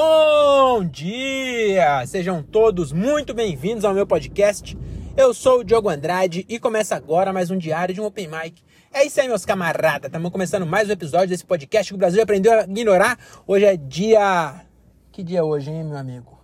Bom 0.00 0.84
dia! 0.84 2.06
Sejam 2.06 2.40
todos 2.40 2.92
muito 2.92 3.34
bem-vindos 3.34 3.84
ao 3.84 3.92
meu 3.92 4.06
podcast. 4.06 4.78
Eu 5.16 5.34
sou 5.34 5.58
o 5.58 5.64
Diogo 5.64 5.88
Andrade 5.88 6.46
e 6.48 6.56
começa 6.60 6.94
agora 6.94 7.32
mais 7.32 7.50
um 7.50 7.58
diário 7.58 7.92
de 7.92 8.00
um 8.00 8.04
Open 8.04 8.28
Mic. 8.28 8.62
É 8.94 9.04
isso 9.04 9.20
aí, 9.20 9.26
meus 9.26 9.44
camaradas. 9.44 10.06
Estamos 10.06 10.30
começando 10.30 10.64
mais 10.64 10.88
um 10.88 10.92
episódio 10.92 11.30
desse 11.30 11.44
podcast 11.44 11.90
que 11.90 11.96
o 11.96 11.98
Brasil 11.98 12.22
aprendeu 12.22 12.52
a 12.52 12.62
ignorar. 12.62 13.18
Hoje 13.44 13.64
é 13.64 13.76
dia. 13.76 14.64
Que 15.10 15.24
dia 15.24 15.40
é 15.40 15.42
hoje, 15.42 15.68
hein, 15.68 15.82
meu 15.82 15.96
amigo? 15.96 16.38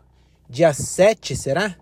Dia 0.51 0.75
7, 0.75 1.37
será? 1.37 1.77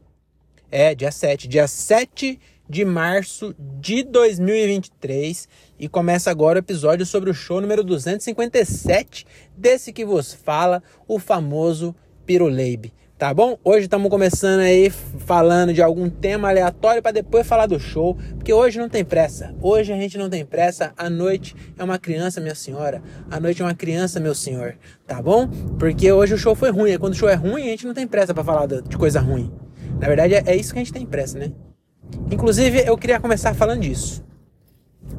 É, 0.71 0.95
dia 0.95 1.11
7. 1.11 1.49
Dia 1.49 1.67
7 1.67 2.39
de 2.69 2.85
março 2.85 3.55
de 3.59 4.03
2023 4.03 5.49
e 5.83 5.89
começa 5.89 6.31
agora 6.31 6.59
o 6.59 6.61
episódio 6.61 7.05
sobre 7.05 7.29
o 7.29 7.35
show 7.35 7.61
número 7.61 7.83
257 7.83 9.27
desse 9.57 9.93
que 9.93 10.05
vos 10.05 10.33
fala, 10.33 10.81
o 11.09 11.19
famoso 11.19 11.93
Piruleibe. 12.25 12.95
Tá 13.19 13.35
bom? 13.35 13.59
Hoje 13.65 13.87
estamos 13.87 14.09
começando 14.09 14.61
aí 14.61 14.91
falando 14.91 15.75
de 15.75 15.83
algum 15.83 16.09
tema 16.09 16.49
aleatório 16.51 17.03
para 17.03 17.11
depois 17.11 17.45
falar 17.49 17.67
do 17.67 17.81
show, 17.81 18.17
porque 18.37 18.53
hoje 18.53 18.79
não 18.79 18.89
tem 18.89 19.05
pressa. 19.05 19.57
Hoje 19.61 19.93
a 19.93 19.97
gente 19.97 20.17
não 20.17 20.31
tem 20.31 20.45
pressa. 20.45 20.93
A 20.97 21.11
noite 21.11 21.57
é 21.77 21.83
uma 21.83 21.99
criança, 21.99 22.41
minha 22.41 22.55
senhora. 22.55 23.03
A 23.29 23.41
noite 23.41 23.61
é 23.61 23.65
uma 23.65 23.75
criança, 23.75 24.21
meu 24.21 24.37
senhor. 24.37 24.77
Tá 25.05 25.21
bom? 25.21 25.49
Porque 25.81 26.13
hoje 26.13 26.35
o 26.35 26.39
show 26.39 26.55
foi 26.55 26.71
ruim. 26.71 26.93
E 26.93 26.99
quando 26.99 27.15
o 27.15 27.17
show 27.17 27.29
é 27.29 27.35
ruim, 27.35 27.63
a 27.63 27.71
gente 27.71 27.89
não 27.89 27.95
tem 27.95 28.07
pressa 28.07 28.33
para 28.33 28.45
falar 28.45 28.67
de 28.67 28.97
coisa 28.97 29.19
ruim. 29.19 29.53
Na 29.99 30.07
verdade, 30.07 30.35
é 30.35 30.55
isso 30.55 30.73
que 30.73 30.79
a 30.79 30.83
gente 30.83 30.93
tem 30.93 31.05
pressa, 31.05 31.41
né? 31.41 31.51
Inclusive, 32.31 32.85
eu 32.87 32.97
queria 32.97 33.19
começar 33.19 33.53
falando 33.53 33.81
disso. 33.81 34.23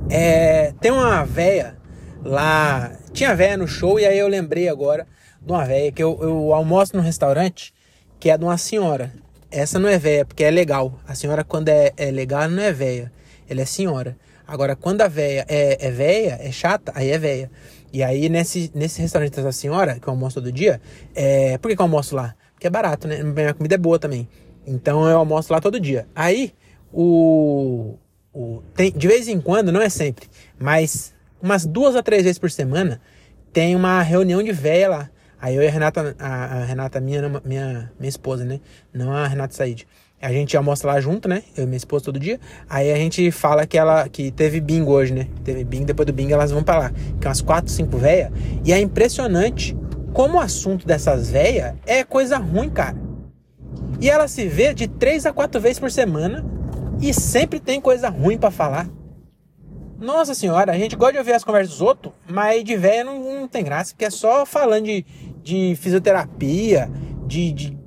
É, 0.09 0.73
tem 0.79 0.91
uma 0.91 1.23
véia 1.23 1.77
lá. 2.23 2.91
Tinha 3.11 3.35
véia 3.35 3.57
no 3.57 3.67
show, 3.67 3.99
e 3.99 4.05
aí 4.05 4.17
eu 4.17 4.27
lembrei 4.27 4.69
agora 4.69 5.07
de 5.41 5.51
uma 5.51 5.65
véia 5.65 5.91
que 5.91 6.01
eu, 6.01 6.17
eu 6.21 6.53
almoço 6.53 6.95
num 6.95 7.03
restaurante 7.03 7.73
que 8.19 8.29
é 8.29 8.37
de 8.37 8.43
uma 8.43 8.57
senhora. 8.57 9.11
Essa 9.51 9.77
não 9.77 9.87
é 9.87 9.97
véia, 9.97 10.25
porque 10.25 10.43
é 10.43 10.49
legal. 10.49 10.99
A 11.07 11.13
senhora, 11.13 11.43
quando 11.43 11.69
é, 11.69 11.91
é 11.97 12.09
legal, 12.09 12.49
não 12.49 12.63
é 12.63 12.71
véia. 12.71 13.11
Ela 13.47 13.61
é 13.61 13.65
senhora. 13.65 14.17
Agora, 14.47 14.75
quando 14.75 15.01
a 15.01 15.07
véia 15.07 15.45
é, 15.47 15.87
é 15.87 15.91
véia, 15.91 16.39
é 16.41 16.51
chata, 16.51 16.91
aí 16.95 17.09
é 17.11 17.17
véia. 17.17 17.51
E 17.91 18.01
aí, 18.01 18.29
nesse, 18.29 18.71
nesse 18.73 19.01
restaurante 19.01 19.39
da 19.39 19.51
senhora, 19.51 19.99
que 19.99 20.07
eu 20.07 20.11
almoço 20.11 20.35
todo 20.35 20.51
dia, 20.51 20.81
é... 21.13 21.57
por 21.59 21.69
que, 21.69 21.75
que 21.75 21.81
eu 21.81 21.85
almoço 21.85 22.15
lá? 22.15 22.33
Porque 22.53 22.65
é 22.65 22.69
barato, 22.69 23.07
né? 23.07 23.21
Minha 23.21 23.53
comida 23.53 23.75
é 23.75 23.77
boa 23.77 23.99
também. 23.99 24.27
Então 24.65 25.07
eu 25.07 25.17
almoço 25.17 25.51
lá 25.51 25.59
todo 25.59 25.79
dia. 25.79 26.07
Aí, 26.15 26.53
o, 26.91 27.97
o 28.33 28.61
tem, 28.75 28.91
de 28.91 29.07
vez 29.07 29.27
em 29.27 29.39
quando, 29.39 29.71
não 29.71 29.81
é 29.81 29.89
sempre, 29.89 30.27
mas 30.59 31.13
umas 31.41 31.65
duas 31.65 31.95
a 31.95 32.01
três 32.01 32.23
vezes 32.23 32.39
por 32.39 32.49
semana 32.49 32.99
tem 33.51 33.75
uma 33.75 34.01
reunião 34.01 34.41
de 34.41 34.51
véia 34.51 34.89
lá. 34.89 35.09
Aí 35.39 35.55
eu 35.55 35.61
e 35.61 35.67
a 35.67 35.71
Renata, 35.71 36.15
a, 36.17 36.45
a 36.61 36.65
Renata, 36.65 37.01
minha, 37.01 37.41
minha, 37.43 37.91
minha 37.99 38.09
esposa, 38.09 38.45
né? 38.45 38.61
Não 38.93 39.11
a 39.11 39.27
Renata 39.27 39.53
Said. 39.53 39.85
A 40.21 40.31
gente 40.31 40.55
almoça 40.55 40.87
lá 40.87 41.01
junto, 41.01 41.27
né? 41.27 41.43
Eu 41.55 41.65
e 41.65 41.67
minha 41.67 41.77
esposa 41.77 42.05
todo 42.05 42.17
dia. 42.17 42.39
Aí 42.69 42.91
a 42.91 42.95
gente 42.95 43.29
fala 43.29 43.67
que 43.67 43.77
ela 43.77 44.07
que 44.07 44.31
teve 44.31 44.61
bingo 44.61 44.91
hoje, 44.91 45.13
né? 45.13 45.27
Teve 45.43 45.65
bingo, 45.65 45.85
depois 45.85 46.05
do 46.05 46.13
bingo 46.13 46.31
elas 46.31 46.49
vão 46.49 46.63
para 46.63 46.79
lá. 46.79 46.93
Que 47.19 47.27
é 47.27 47.29
umas 47.29 47.41
quatro, 47.41 47.69
cinco 47.69 47.97
véias. 47.97 48.31
E 48.63 48.71
é 48.71 48.79
impressionante 48.79 49.77
como 50.13 50.37
o 50.37 50.39
assunto 50.39 50.87
dessas 50.87 51.29
véias 51.29 51.75
é 51.85 52.05
coisa 52.05 52.37
ruim, 52.37 52.69
cara. 52.69 52.95
E 53.99 54.09
ela 54.09 54.29
se 54.29 54.47
vê 54.47 54.73
de 54.73 54.87
três 54.87 55.25
a 55.25 55.33
quatro 55.33 55.59
vezes 55.59 55.77
por 55.77 55.91
semana 55.91 56.45
e 57.01 57.13
sempre 57.13 57.59
tem 57.59 57.81
coisa 57.81 58.09
ruim 58.09 58.37
para 58.37 58.51
falar. 58.51 58.89
Nossa 59.99 60.33
senhora, 60.33 60.71
a 60.71 60.77
gente 60.77 60.95
gosta 60.95 61.13
de 61.13 61.19
ouvir 61.19 61.33
as 61.33 61.43
conversas 61.43 61.71
dos 61.71 61.81
outros, 61.81 62.13
mas 62.29 62.63
de 62.63 62.75
velho 62.75 63.05
não, 63.05 63.41
não, 63.41 63.47
tem 63.47 63.63
graça, 63.63 63.93
porque 63.93 64.05
é 64.05 64.09
só 64.09 64.45
falando 64.45 64.85
de, 64.85 65.05
de 65.41 65.75
fisioterapia, 65.77 66.91
de, 67.25 67.53
de 67.53 67.77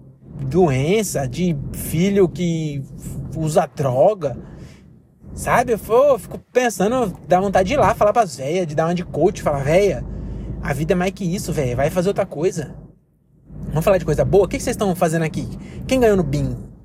doença, 0.41 1.29
de 1.29 1.57
filho 1.75 2.29
que 2.29 2.83
usa 3.37 3.67
droga. 3.67 4.37
Sabe? 5.35 5.73
Eu, 5.73 6.19
fico 6.19 6.39
pensando, 6.51 7.15
dá 7.29 7.39
vontade 7.39 7.69
de 7.69 7.75
ir 7.75 7.77
lá 7.77 7.95
falar 7.95 8.15
pras 8.15 8.37
velhas, 8.37 8.67
de 8.67 8.75
dar 8.75 8.87
uma 8.87 8.95
de 8.95 9.05
coach, 9.05 9.43
falar, 9.43 9.63
velha, 9.63 10.03
a 10.63 10.73
vida 10.73 10.95
é 10.95 10.97
mais 10.97 11.13
que 11.13 11.25
isso, 11.25 11.53
velho, 11.53 11.77
vai 11.77 11.91
fazer 11.91 12.09
outra 12.09 12.25
coisa. 12.25 12.75
Vamos 13.69 13.85
falar 13.85 13.99
de 13.99 14.07
coisa 14.07 14.25
boa? 14.25 14.47
O 14.47 14.49
que, 14.49 14.57
que 14.57 14.63
vocês 14.63 14.75
estão 14.75 14.97
fazendo 14.97 15.23
aqui? 15.23 15.47
Quem 15.87 16.01
ganhou 16.01 16.17
no 16.17 16.23
bingo? 16.23 16.76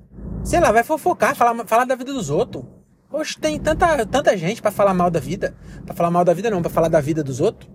Sei 0.43 0.59
lá, 0.59 0.71
vai 0.71 0.83
fofocar, 0.83 1.35
falar, 1.35 1.65
falar 1.65 1.85
da 1.85 1.95
vida 1.95 2.13
dos 2.13 2.29
outros. 2.29 2.65
Poxa, 3.09 3.37
tem 3.39 3.59
tanta, 3.59 4.05
tanta 4.05 4.37
gente 4.37 4.61
para 4.61 4.71
falar 4.71 4.93
mal 4.93 5.11
da 5.11 5.19
vida. 5.19 5.53
para 5.85 5.93
falar 5.93 6.09
mal 6.09 6.23
da 6.23 6.33
vida 6.33 6.49
não, 6.49 6.61
para 6.61 6.71
falar 6.71 6.87
da 6.87 7.01
vida 7.01 7.23
dos 7.23 7.39
outros. 7.39 7.69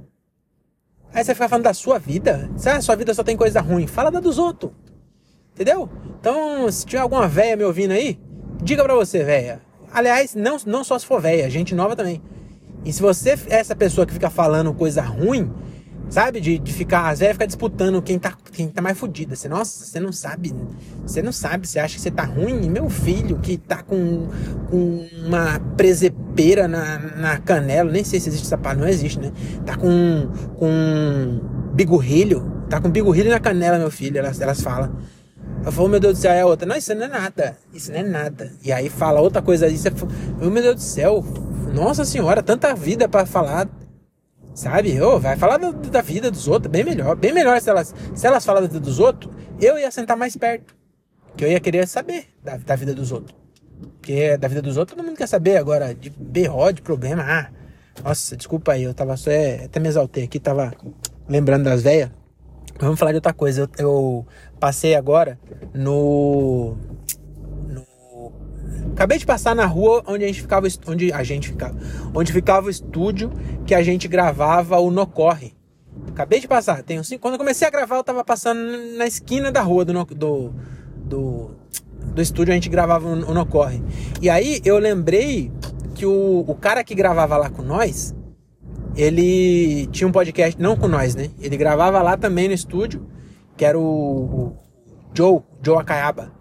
Aí 1.12 1.24
você 1.24 1.34
fica 1.34 1.48
falando 1.48 1.64
da 1.64 1.74
sua 1.74 1.98
vida. 1.98 2.50
Se 2.56 2.68
a 2.68 2.80
sua 2.80 2.96
vida 2.96 3.14
só 3.14 3.22
tem 3.22 3.36
coisa 3.36 3.60
ruim, 3.60 3.86
fala 3.86 4.10
da 4.10 4.20
dos 4.20 4.38
outros. 4.38 4.72
Entendeu? 5.54 5.88
Então, 6.20 6.70
se 6.70 6.84
tiver 6.84 7.00
alguma 7.00 7.28
véia 7.28 7.56
me 7.56 7.64
ouvindo 7.64 7.92
aí, 7.92 8.18
diga 8.62 8.82
pra 8.82 8.94
você, 8.94 9.22
véia. 9.22 9.60
Aliás, 9.92 10.34
não, 10.34 10.58
não 10.66 10.84
só 10.84 10.98
se 10.98 11.06
for 11.06 11.20
véia, 11.20 11.48
gente 11.48 11.74
nova 11.74 11.96
também. 11.96 12.20
E 12.84 12.92
se 12.92 13.00
você 13.00 13.30
é 13.48 13.56
essa 13.60 13.74
pessoa 13.74 14.06
que 14.06 14.12
fica 14.12 14.28
falando 14.28 14.74
coisa 14.74 15.02
ruim, 15.02 15.52
Sabe? 16.08 16.40
De, 16.40 16.58
de 16.58 16.72
ficar, 16.72 17.08
às 17.08 17.18
vezes 17.18 17.32
ficar 17.34 17.46
disputando 17.46 18.00
quem 18.00 18.18
tá, 18.18 18.36
quem 18.52 18.68
tá 18.68 18.80
mais 18.80 18.96
fodida. 18.96 19.34
Você, 19.34 19.48
nossa, 19.48 19.84
você 19.84 19.98
não 19.98 20.12
sabe. 20.12 20.54
Você 21.02 21.20
não 21.20 21.32
sabe, 21.32 21.66
você 21.66 21.78
acha 21.78 21.96
que 21.96 22.00
você 22.00 22.10
tá 22.10 22.24
ruim. 22.24 22.64
E 22.64 22.70
meu 22.70 22.88
filho, 22.88 23.38
que 23.38 23.56
tá 23.56 23.82
com, 23.82 24.28
com 24.70 25.08
uma 25.26 25.58
presepeira 25.76 26.68
na, 26.68 26.98
na 26.98 27.38
canela, 27.38 27.90
nem 27.90 28.04
sei 28.04 28.20
se 28.20 28.28
existe 28.28 28.48
palavra, 28.56 28.84
não 28.84 28.88
existe, 28.88 29.18
né? 29.18 29.32
Tá 29.64 29.76
com, 29.76 30.28
com 30.56 31.40
bigorrilho. 31.74 32.54
Tá 32.70 32.80
com 32.80 32.88
bigorrilho 32.88 33.30
na 33.30 33.40
canela, 33.40 33.78
meu 33.78 33.90
filho, 33.90 34.18
elas, 34.18 34.40
elas 34.40 34.60
falam. 34.60 34.96
Eu 35.64 35.72
falo, 35.72 35.88
meu 35.88 35.98
Deus 35.98 36.18
do 36.18 36.20
céu, 36.20 36.32
é 36.32 36.44
outra. 36.44 36.66
Não, 36.66 36.76
isso 36.76 36.94
não 36.94 37.04
é 37.04 37.08
nada. 37.08 37.56
Isso 37.74 37.90
não 37.90 37.98
é 37.98 38.02
nada. 38.02 38.52
E 38.62 38.70
aí 38.72 38.88
fala 38.88 39.20
outra 39.20 39.42
coisa. 39.42 39.66
Isso 39.66 39.88
é, 39.88 39.92
meu 40.40 40.62
Deus 40.62 40.76
do 40.76 40.80
céu. 40.80 41.24
Nossa 41.74 42.04
senhora, 42.04 42.42
tanta 42.42 42.74
vida 42.74 43.08
para 43.08 43.26
falar 43.26 43.68
Sabe? 44.56 44.98
Oh, 45.02 45.20
vai 45.20 45.36
falar 45.36 45.58
da, 45.58 45.70
da, 45.70 46.00
vida 46.00 46.30
dos 46.30 46.48
outros, 46.48 46.72
bem 46.72 46.82
melhor. 46.82 47.14
Bem 47.14 47.30
melhor 47.30 47.60
se 47.60 47.68
elas, 47.68 47.94
se 48.14 48.26
elas 48.26 48.42
falam 48.42 48.62
da 48.62 48.68
vida 48.68 48.80
dos 48.80 48.98
outros, 48.98 49.30
eu 49.60 49.78
ia 49.78 49.90
sentar 49.90 50.16
mais 50.16 50.34
perto. 50.34 50.74
Que 51.36 51.44
eu 51.44 51.50
ia 51.50 51.60
querer 51.60 51.86
saber 51.86 52.24
da, 52.42 52.56
da 52.56 52.74
vida 52.74 52.94
dos 52.94 53.12
outros. 53.12 53.36
Porque 53.78 54.38
da 54.38 54.48
vida 54.48 54.62
dos 54.62 54.78
outros 54.78 54.96
todo 54.96 55.04
mundo 55.04 55.18
quer 55.18 55.26
saber 55.26 55.58
agora. 55.58 55.94
De 55.94 56.08
BO, 56.08 56.72
de 56.72 56.80
problema. 56.80 57.22
Ah, 57.22 57.50
nossa, 58.02 58.34
desculpa 58.34 58.72
aí, 58.72 58.84
eu 58.84 58.94
tava 58.94 59.14
só. 59.18 59.30
É, 59.30 59.66
até 59.66 59.78
me 59.78 59.88
exaltei 59.88 60.24
aqui, 60.24 60.40
tava 60.40 60.72
lembrando 61.28 61.64
das 61.64 61.82
velhas. 61.82 62.10
Vamos 62.80 62.98
falar 62.98 63.12
de 63.12 63.16
outra 63.16 63.34
coisa. 63.34 63.60
Eu, 63.60 63.68
eu 63.78 64.26
passei 64.58 64.94
agora 64.94 65.38
no 65.74 66.78
Acabei 68.96 69.18
de 69.18 69.26
passar 69.26 69.54
na 69.54 69.66
rua 69.66 70.02
onde 70.06 70.24
a 70.24 70.26
gente 70.26 70.40
ficava, 70.40 70.66
onde 70.86 71.12
a 71.12 71.22
gente 71.22 71.48
ficava, 71.48 71.76
onde 72.14 72.32
ficava 72.32 72.66
o 72.66 72.70
estúdio 72.70 73.30
que 73.66 73.74
a 73.74 73.82
gente 73.82 74.06
gravava 74.06 74.78
o 74.78 74.90
Nocorre. 74.90 75.54
Acabei 76.08 76.40
de 76.40 76.46
passar, 76.46 76.82
tenho 76.82 77.02
cinco. 77.02 77.22
Quando 77.22 77.34
eu 77.34 77.38
comecei 77.38 77.66
a 77.66 77.70
gravar, 77.70 77.96
eu 77.96 78.04
tava 78.04 78.22
passando 78.24 78.60
na 78.96 79.06
esquina 79.06 79.50
da 79.50 79.60
rua 79.62 79.84
do, 79.84 80.04
do, 80.04 80.54
do, 81.04 81.50
do 82.14 82.22
estúdio, 82.22 82.52
a 82.52 82.54
gente 82.54 82.68
gravava 82.68 83.08
o 83.08 83.34
Nocorre. 83.34 83.82
E 84.20 84.30
aí 84.30 84.60
eu 84.64 84.78
lembrei 84.78 85.50
que 85.94 86.06
o, 86.06 86.44
o 86.46 86.54
cara 86.54 86.84
que 86.84 86.94
gravava 86.94 87.36
lá 87.36 87.50
com 87.50 87.62
nós, 87.62 88.14
ele 88.94 89.86
tinha 89.88 90.06
um 90.06 90.12
podcast, 90.12 90.60
não 90.60 90.76
com 90.76 90.86
nós, 90.86 91.14
né? 91.14 91.30
Ele 91.40 91.56
gravava 91.56 92.00
lá 92.02 92.16
também 92.16 92.48
no 92.48 92.54
estúdio, 92.54 93.06
que 93.56 93.64
era 93.64 93.78
o, 93.78 93.82
o 93.82 94.56
Joe, 95.14 95.40
Joe 95.62 95.78
Acaiaba 95.78 96.36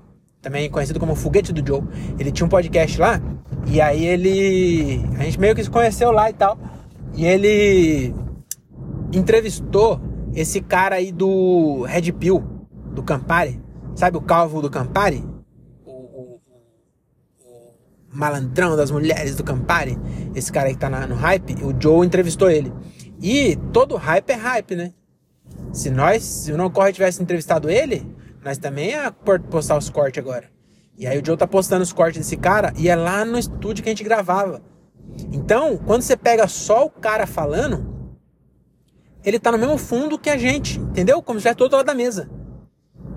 também 0.46 0.70
conhecido 0.70 1.00
como 1.00 1.16
Foguete 1.16 1.52
do 1.52 1.68
Joe. 1.68 1.82
Ele 2.20 2.32
tinha 2.32 2.46
um 2.46 2.50
podcast 2.50 3.00
lá 3.00 3.20
e 3.66 3.82
aí 3.82 4.06
ele. 4.06 5.04
A 5.18 5.24
gente 5.24 5.40
meio 5.40 5.56
que 5.56 5.64
se 5.64 5.70
conheceu 5.72 6.12
lá 6.12 6.30
e 6.30 6.34
tal. 6.34 6.56
E 7.16 7.26
ele 7.26 8.14
entrevistou 9.14 10.02
esse 10.34 10.60
cara 10.60 10.96
aí 10.96 11.12
do 11.12 11.84
Red 11.84 12.12
Pill, 12.12 12.44
do 12.94 13.02
Campari. 13.02 13.62
Sabe 13.96 14.18
o 14.18 14.22
calvo 14.22 14.62
do 14.62 14.70
Campari? 14.70 15.24
O, 15.86 15.92
o, 15.92 16.42
o 17.40 17.72
malandrão 18.12 18.76
das 18.76 18.92
mulheres 18.92 19.36
do 19.38 19.44
Campari. 19.44 19.98
Esse 20.36 20.52
cara 20.52 20.70
que 20.70 20.78
tá 20.78 20.90
na, 20.90 21.08
no 21.08 21.16
hype. 21.16 21.56
O 21.64 21.74
Joe 21.82 22.06
entrevistou 22.06 22.50
ele. 22.50 22.74
E 23.22 23.56
todo 23.72 23.96
hype 23.96 24.30
é 24.32 24.36
hype, 24.36 24.76
né? 24.76 24.94
Se 25.72 25.90
nós, 25.90 26.22
se 26.22 26.52
o 26.52 26.58
Não 26.58 26.70
Corre 26.70 26.92
tivesse 26.92 27.24
entrevistado 27.24 27.70
ele, 27.70 28.06
nós 28.44 28.58
também 28.58 28.94
é 28.94 29.10
postar 29.50 29.78
os 29.78 29.90
cortes 29.90 30.22
agora. 30.22 30.50
E 30.98 31.08
aí 31.08 31.18
o 31.20 31.26
Joe 31.26 31.38
tá 31.38 31.48
postando 31.48 31.84
os 31.84 31.94
cortes 31.94 32.20
desse 32.20 32.36
cara 32.36 32.74
e 32.78 32.90
é 32.90 32.96
lá 32.96 33.24
no 33.24 33.38
estúdio 33.38 33.84
que 33.84 33.90
a 33.90 33.94
gente 33.94 34.04
gravava. 34.04 34.62
Então, 35.32 35.78
quando 35.78 36.02
você 36.02 36.16
pega 36.16 36.48
só 36.48 36.86
o 36.86 36.90
cara 36.90 37.26
falando, 37.26 38.10
ele 39.24 39.40
tá 39.40 39.52
no 39.52 39.58
mesmo 39.58 39.78
fundo 39.78 40.20
que 40.20 40.30
a 40.30 40.38
gente, 40.38 40.80
entendeu? 40.80 41.22
Como 41.22 41.40
se 41.40 41.48
estivesse 41.48 41.58
do 41.58 41.64
outro 41.64 41.78
lado 41.78 41.88
da 41.88 41.94
mesa. 41.96 42.30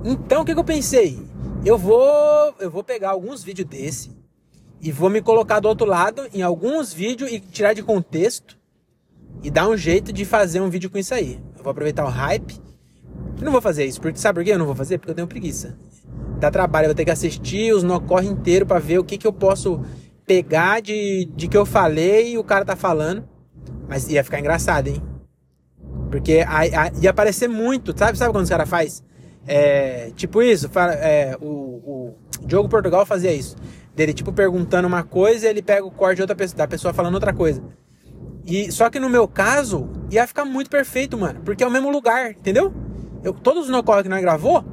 Então, 0.05 0.43
o 0.43 0.45
que, 0.45 0.55
que 0.55 0.61
eu 0.61 0.65
pensei? 0.65 1.19
Eu 1.65 1.77
vou, 1.77 2.55
eu 2.61 2.71
vou 2.71 2.85
pegar 2.85 3.11
alguns 3.11 3.43
vídeos 3.43 3.69
desse 3.69 4.17
e 4.81 4.93
vou 4.93 5.11
me 5.11 5.21
colocar 5.21 5.61
do 5.61 5.69
outro 5.69 5.87
lado 5.87 6.27
em 6.33 6.41
alguns 6.41 6.93
vídeos 6.93 7.31
e 7.31 7.41
tirar 7.41 7.75
de 7.75 7.83
contexto 7.83 8.57
e 9.43 9.51
dar 9.51 9.69
um 9.69 9.77
jeito 9.77 10.13
de 10.13 10.25
fazer 10.25 10.61
um 10.61 10.71
vídeo 10.71 10.89
com 10.89 10.99
isso 10.99 11.15
aí. 11.15 11.41
Eu 11.57 11.63
vou 11.63 11.71
aproveitar 11.71 12.05
o 12.05 12.09
hype 12.09 12.61
Eu 13.39 13.45
não 13.45 13.53
vou 13.53 13.61
fazer 13.61 13.85
isso, 13.85 14.01
porque 14.01 14.19
sabe 14.19 14.39
por 14.39 14.45
que 14.45 14.51
eu 14.51 14.59
não 14.59 14.67
vou 14.67 14.75
fazer? 14.75 14.99
Porque 14.99 15.11
eu 15.11 15.15
tenho 15.15 15.27
preguiça. 15.27 15.77
Dá 16.39 16.51
trabalho, 16.51 16.85
eu 16.85 16.89
vou 16.89 16.95
ter 16.95 17.05
que 17.05 17.11
assistir 17.11 17.73
os 17.75 17.83
no 17.83 18.01
corre 18.01 18.29
inteiro 18.29 18.65
para 18.65 18.79
ver 18.79 18.99
o 18.99 19.05
que, 19.05 19.19
que 19.19 19.27
eu 19.27 19.33
posso 19.33 19.85
pegar 20.29 20.81
de, 20.81 21.25
de 21.35 21.49
que 21.49 21.57
eu 21.57 21.65
falei 21.65 22.35
e 22.35 22.39
o 22.39 22.45
cara 22.45 22.65
tá 22.65 22.77
falando. 22.77 23.27
Mas 23.89 24.09
ia 24.09 24.23
ficar 24.23 24.39
engraçado, 24.39 24.89
hein? 24.89 25.03
Porque 26.11 26.45
a, 26.47 26.59
a, 26.61 26.93
ia 27.01 27.11
aparecer 27.11 27.49
muito, 27.49 27.97
sabe? 27.99 28.19
Sabe 28.19 28.33
quando 28.33 28.45
os 28.45 28.51
caras 28.51 28.69
faz? 28.69 29.03
É, 29.47 30.11
tipo 30.15 30.43
isso, 30.43 30.71
é, 31.01 31.35
o, 31.41 31.47
o 31.47 32.15
Diogo 32.45 32.69
Portugal 32.69 33.07
fazia 33.07 33.33
isso. 33.33 33.57
Dele, 33.97 34.13
tipo, 34.13 34.31
perguntando 34.31 34.87
uma 34.87 35.03
coisa, 35.03 35.49
ele 35.49 35.63
pega 35.63 35.85
o 35.85 35.91
corte 35.91 36.17
de 36.17 36.23
outra 36.23 36.37
pessoa, 36.37 36.59
da 36.59 36.69
pessoa 36.69 36.93
falando 36.93 37.15
outra 37.15 37.33
coisa. 37.33 37.63
E 38.47 38.71
só 38.71 38.91
que 38.91 39.01
no 39.01 39.09
meu 39.09 39.27
caso, 39.27 39.89
ia 40.11 40.27
ficar 40.27 40.45
muito 40.45 40.71
perfeito, 40.71 41.17
mano. 41.17 41.41
Porque 41.45 41.65
é 41.65 41.67
o 41.67 41.71
mesmo 41.71 41.91
lugar, 41.91 42.31
entendeu? 42.31 42.73
Eu, 43.25 43.33
todos 43.33 43.65
os 43.65 43.71
no 43.71 43.83
que 43.83 44.09
nós 44.09 44.21
gravou 44.21 44.65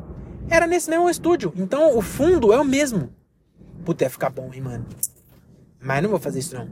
era 0.50 0.68
nesse 0.68 0.90
mesmo 0.90 1.10
estúdio. 1.10 1.54
Então 1.56 1.98
o 1.98 2.02
fundo 2.02 2.54
é 2.54 2.60
o 2.60 2.66
mesmo. 2.66 3.10
Puta, 3.84 4.04
ia 4.04 4.10
ficar 4.10 4.30
bom, 4.30 4.52
hein, 4.54 4.62
mano. 4.62 4.86
Mas 5.86 6.02
não 6.02 6.10
vou 6.10 6.20
fazer 6.20 6.40
isso 6.40 6.56
não. 6.56 6.68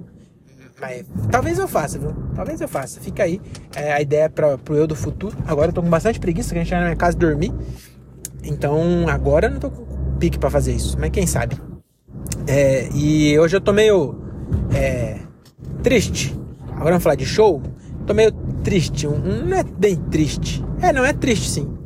Mas 0.81 1.06
talvez 1.31 1.60
eu 1.60 1.68
faça, 1.68 2.00
viu? 2.00 2.13
Talvez 2.36 2.60
eu 2.60 2.68
faça. 2.68 3.00
Fica 3.00 3.24
aí 3.24 3.39
é, 3.75 3.94
a 3.94 4.01
ideia 4.01 4.30
para 4.30 4.57
pro 4.57 4.75
eu 4.75 4.88
do 4.88 4.95
futuro. 4.95 5.38
Agora 5.45 5.69
eu 5.69 5.74
tô 5.74 5.81
com 5.81 5.89
bastante 5.89 6.19
preguiça, 6.19 6.54
que 6.54 6.60
a 6.60 6.63
gente 6.63 6.71
vai 6.71 6.80
na 6.80 6.86
minha 6.88 6.98
casa 6.98 7.15
dormir. 7.15 7.54
Então 8.44 9.07
agora 9.07 9.48
eu 9.48 9.51
não 9.51 9.60
tô 9.60 9.69
com 9.69 10.18
pique 10.18 10.39
pra 10.39 10.50
fazer 10.50 10.74
isso. 10.74 10.98
Mas 11.00 11.12
quem 11.12 11.27
sabe? 11.27 11.56
É, 12.48 12.89
e 12.94 13.38
hoje 13.39 13.56
eu 13.56 13.62
tô 13.62 13.71
meio 13.71 14.19
é, 14.74 15.19
triste 15.81 16.36
Agora 16.83 16.95
vamos 16.95 17.04
falar 17.04 17.16
de 17.16 17.25
show. 17.25 17.62
Tô 18.06 18.13
meio 18.13 18.31
triste. 18.63 19.07
Um, 19.07 19.45
não 19.45 19.57
é 19.57 19.63
bem 19.63 19.95
triste. 19.95 20.62
É, 20.81 20.92
não 20.92 21.06
é 21.06 21.13
triste 21.13 21.50
sim. 21.50 21.77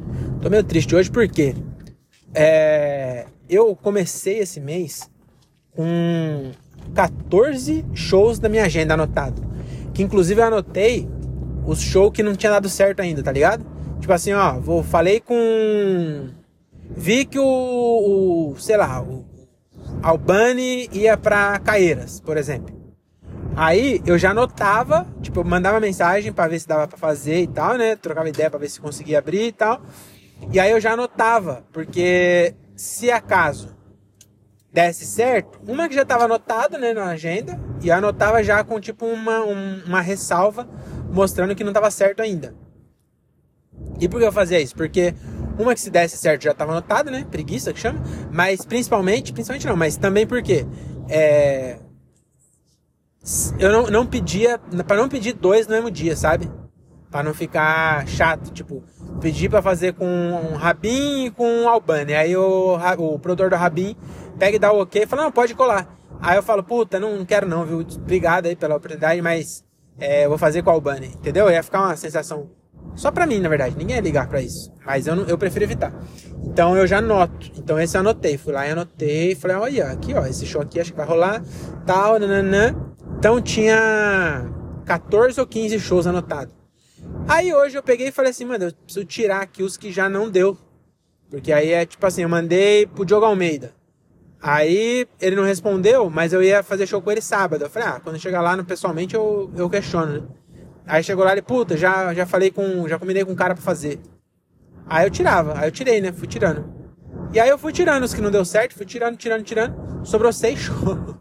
Tô 0.41 0.50
meio 0.50 0.63
triste 0.63 0.95
hoje 0.95 1.12
porque 1.12 1.56
é, 2.33 3.25
eu 3.47 3.75
comecei 3.75 4.39
esse 4.39 4.59
mês 4.59 5.09
com 5.75 6.51
14 6.93 7.85
shows 7.93 8.39
da 8.39 8.49
minha 8.49 8.65
agenda 8.65 8.93
anotado. 8.93 9.41
Que 9.93 10.03
inclusive 10.03 10.41
eu 10.41 10.45
anotei 10.45 11.07
os 11.65 11.81
shows 11.81 12.11
que 12.13 12.23
não 12.23 12.35
tinha 12.35 12.51
dado 12.51 12.69
certo 12.69 13.01
ainda, 13.01 13.21
tá 13.21 13.31
ligado? 13.31 13.65
Tipo 13.99 14.13
assim, 14.13 14.33
ó, 14.33 14.59
vou, 14.59 14.83
falei 14.83 15.19
com. 15.19 16.29
Vi 16.95 17.25
que 17.25 17.37
o, 17.37 18.53
o 18.53 18.55
sei 18.57 18.77
lá, 18.77 19.01
o 19.01 19.25
Albani 20.01 20.89
ia 20.93 21.17
pra 21.17 21.59
Caeiras, 21.59 22.19
por 22.19 22.37
exemplo. 22.37 22.75
Aí 23.55 24.01
eu 24.05 24.17
já 24.17 24.31
anotava, 24.31 25.07
tipo, 25.21 25.39
eu 25.39 25.43
mandava 25.43 25.79
mensagem 25.79 26.31
para 26.31 26.47
ver 26.47 26.59
se 26.59 26.67
dava 26.67 26.87
para 26.87 26.97
fazer 26.97 27.41
e 27.41 27.47
tal, 27.47 27.75
né? 27.75 27.95
Trocava 27.95 28.29
ideia 28.29 28.49
para 28.49 28.59
ver 28.59 28.69
se 28.69 28.79
conseguia 28.79 29.17
abrir 29.17 29.47
e 29.47 29.51
tal. 29.51 29.81
E 30.51 30.59
aí 30.59 30.71
eu 30.71 30.79
já 30.79 30.93
anotava, 30.93 31.63
porque 31.73 32.53
se 32.75 33.09
acaso 33.11 33.75
desse 34.71 35.05
certo, 35.05 35.59
uma 35.67 35.87
que 35.87 35.95
já 35.95 36.03
estava 36.03 36.25
anotada, 36.25 36.77
né, 36.77 36.93
na 36.93 37.05
agenda, 37.05 37.59
e 37.81 37.89
anotava 37.89 38.43
já 38.43 38.63
com 38.63 38.79
tipo 38.79 39.05
uma, 39.05 39.41
um, 39.43 39.83
uma 39.85 40.01
ressalva 40.01 40.67
mostrando 41.11 41.55
que 41.55 41.63
não 41.63 41.71
estava 41.71 41.89
certo 41.89 42.21
ainda. 42.21 42.53
E 43.99 44.07
por 44.07 44.19
que 44.19 44.25
eu 44.25 44.31
fazia 44.31 44.59
isso? 44.59 44.75
Porque 44.75 45.13
uma 45.57 45.73
que 45.73 45.81
se 45.81 45.89
desse 45.89 46.17
certo 46.17 46.43
já 46.43 46.51
estava 46.51 46.71
anotada, 46.71 47.09
né? 47.09 47.25
Preguiça 47.29 47.73
que 47.73 47.79
chama. 47.79 48.01
Mas 48.31 48.65
principalmente, 48.65 49.33
principalmente 49.33 49.65
não, 49.67 49.75
mas 49.75 49.97
também 49.97 50.27
porque 50.27 50.65
é, 51.09 51.79
eu 53.59 53.71
não, 53.71 53.87
não 53.87 54.05
pedia, 54.05 54.57
para 54.87 54.97
não 54.97 55.09
pedir 55.09 55.33
dois 55.33 55.67
no 55.67 55.73
mesmo 55.73 55.91
dia, 55.91 56.15
sabe? 56.15 56.49
Para 57.09 57.24
não 57.24 57.33
ficar 57.33 58.06
chato, 58.07 58.51
tipo, 58.51 58.83
pedi 59.21 59.48
para 59.48 59.62
fazer 59.62 59.94
com 59.94 60.06
um 60.06 60.56
Rabin 60.56 61.25
e 61.25 61.31
com 61.31 61.48
um 61.48 61.69
Albani. 61.69 62.13
Aí 62.13 62.36
o, 62.36 62.77
o 62.98 63.19
produtor 63.19 63.50
do 63.50 63.56
Rabin 63.56 63.95
pega 64.38 64.57
e 64.57 64.59
dá 64.59 64.71
o 64.71 64.81
ok 64.81 65.04
e 65.04 65.06
fala, 65.06 65.24
não, 65.24 65.31
pode 65.31 65.56
colar. 65.56 65.88
Aí 66.19 66.38
eu 66.38 66.44
falo, 66.44 66.63
puta, 66.63 67.00
não 67.00 67.24
quero 67.24 67.48
não, 67.48 67.65
viu? 67.65 67.80
Obrigado 67.80 68.48
aí 68.48 68.56
pela 68.56 68.75
oportunidade, 68.75 69.21
mas 69.21 69.63
é, 69.98 70.27
vou 70.27 70.38
fazer 70.38 70.63
com 70.63 70.69
o 70.69 70.74
Albani, 70.74 71.07
entendeu? 71.07 71.50
Ia 71.50 71.63
ficar 71.63 71.81
uma 71.81 71.95
sensação 71.95 72.50
só 72.98 73.12
pra 73.12 73.27
mim, 73.27 73.39
na 73.39 73.48
verdade. 73.48 73.77
Ninguém 73.77 73.95
ia 73.95 74.01
ligar 74.01 74.27
pra 74.27 74.42
isso. 74.42 74.74
Mas 74.83 75.06
eu, 75.06 75.15
não, 75.15 75.24
eu 75.25 75.38
prefiro 75.38 75.63
evitar. 75.63 75.94
Então 76.44 76.75
eu 76.75 76.88
já 76.88 76.98
anoto. 76.98 77.51
Então 77.56 77.80
esse 77.80 77.95
eu 77.95 78.01
anotei. 78.01 78.38
Fui 78.38 78.51
lá 78.51 78.68
e 78.68 78.71
anotei. 78.71 79.36
Falei, 79.36 79.56
olha, 79.56 79.88
aqui, 79.92 80.13
ó. 80.15 80.25
Esse 80.25 80.45
show 80.45 80.62
aqui 80.62 80.80
acho 80.80 80.92
que 80.92 80.98
vai 80.98 81.06
rolar. 81.06 81.44
Tal, 81.86 82.19
nananã. 82.19 82.75
Então 83.19 83.39
tinha 83.39 84.51
14 84.86 85.39
ou 85.39 85.45
15 85.45 85.80
shows 85.80 86.07
anotados. 86.07 86.56
Aí 87.27 87.53
hoje 87.53 87.77
eu 87.77 87.83
peguei 87.83 88.07
e 88.07 88.12
falei 88.12 88.31
assim, 88.31 88.45
mano, 88.45 88.65
eu 88.65 88.74
preciso 88.74 89.06
tirar 89.06 89.41
aqui 89.41 89.62
os 89.62 89.75
que 89.75 89.91
já 89.91 90.07
não 90.07 90.29
deu. 90.29 90.57
Porque 91.29 91.51
aí 91.51 91.71
é 91.71 91.85
tipo 91.85 92.06
assim, 92.06 92.21
eu 92.21 92.29
mandei 92.29 92.88
pro 92.88 93.06
Diogo 93.06 93.25
Almeida. 93.25 93.74
Aí 94.41 95.06
ele 95.19 95.35
não 95.35 95.44
respondeu, 95.44 96.09
mas 96.09 96.31
eu 96.31 96.41
ia 96.41 96.63
fazer 96.63 96.88
show 96.88 97.01
com 97.01 97.12
ele 97.12 97.21
sábado. 97.21 97.65
Eu 97.65 97.69
falei, 97.69 97.89
ah, 97.89 98.00
quando 98.00 98.19
chegar 98.19 98.41
lá 98.41 98.56
no, 98.56 98.63
pessoalmente 98.63 99.13
eu, 99.13 99.51
eu 99.56 99.69
questiono, 99.69 100.13
né? 100.13 100.27
Aí 100.85 101.03
chegou 101.03 101.25
lá 101.25 101.33
ele, 101.33 101.41
puta, 101.41 101.75
já, 101.75 102.13
já 102.13 102.25
falei 102.25 102.50
com. 102.50 102.88
Já 102.88 102.97
combinei 102.97 103.25
com 103.25 103.33
um 103.33 103.35
cara 103.35 103.53
pra 103.53 103.63
fazer. 103.63 104.00
Aí 104.85 105.06
eu 105.06 105.12
tirava, 105.12 105.59
aí 105.59 105.68
eu 105.68 105.71
tirei, 105.71 106.00
né? 106.00 106.13
Fui 106.13 106.27
tirando. 106.27 106.73
E 107.33 107.39
aí 107.41 107.50
eu 107.50 107.57
fui 107.57 107.73
tirando 107.73 108.03
os 108.03 108.13
que 108.13 108.21
não 108.21 108.31
deu 108.31 108.45
certo, 108.45 108.73
fui 108.73 108.85
tirando, 108.85 109.18
tirando, 109.18 109.44
tirando. 109.44 110.06
Sobrou 110.06 110.31
seis 110.31 110.59
shows. 110.62 111.15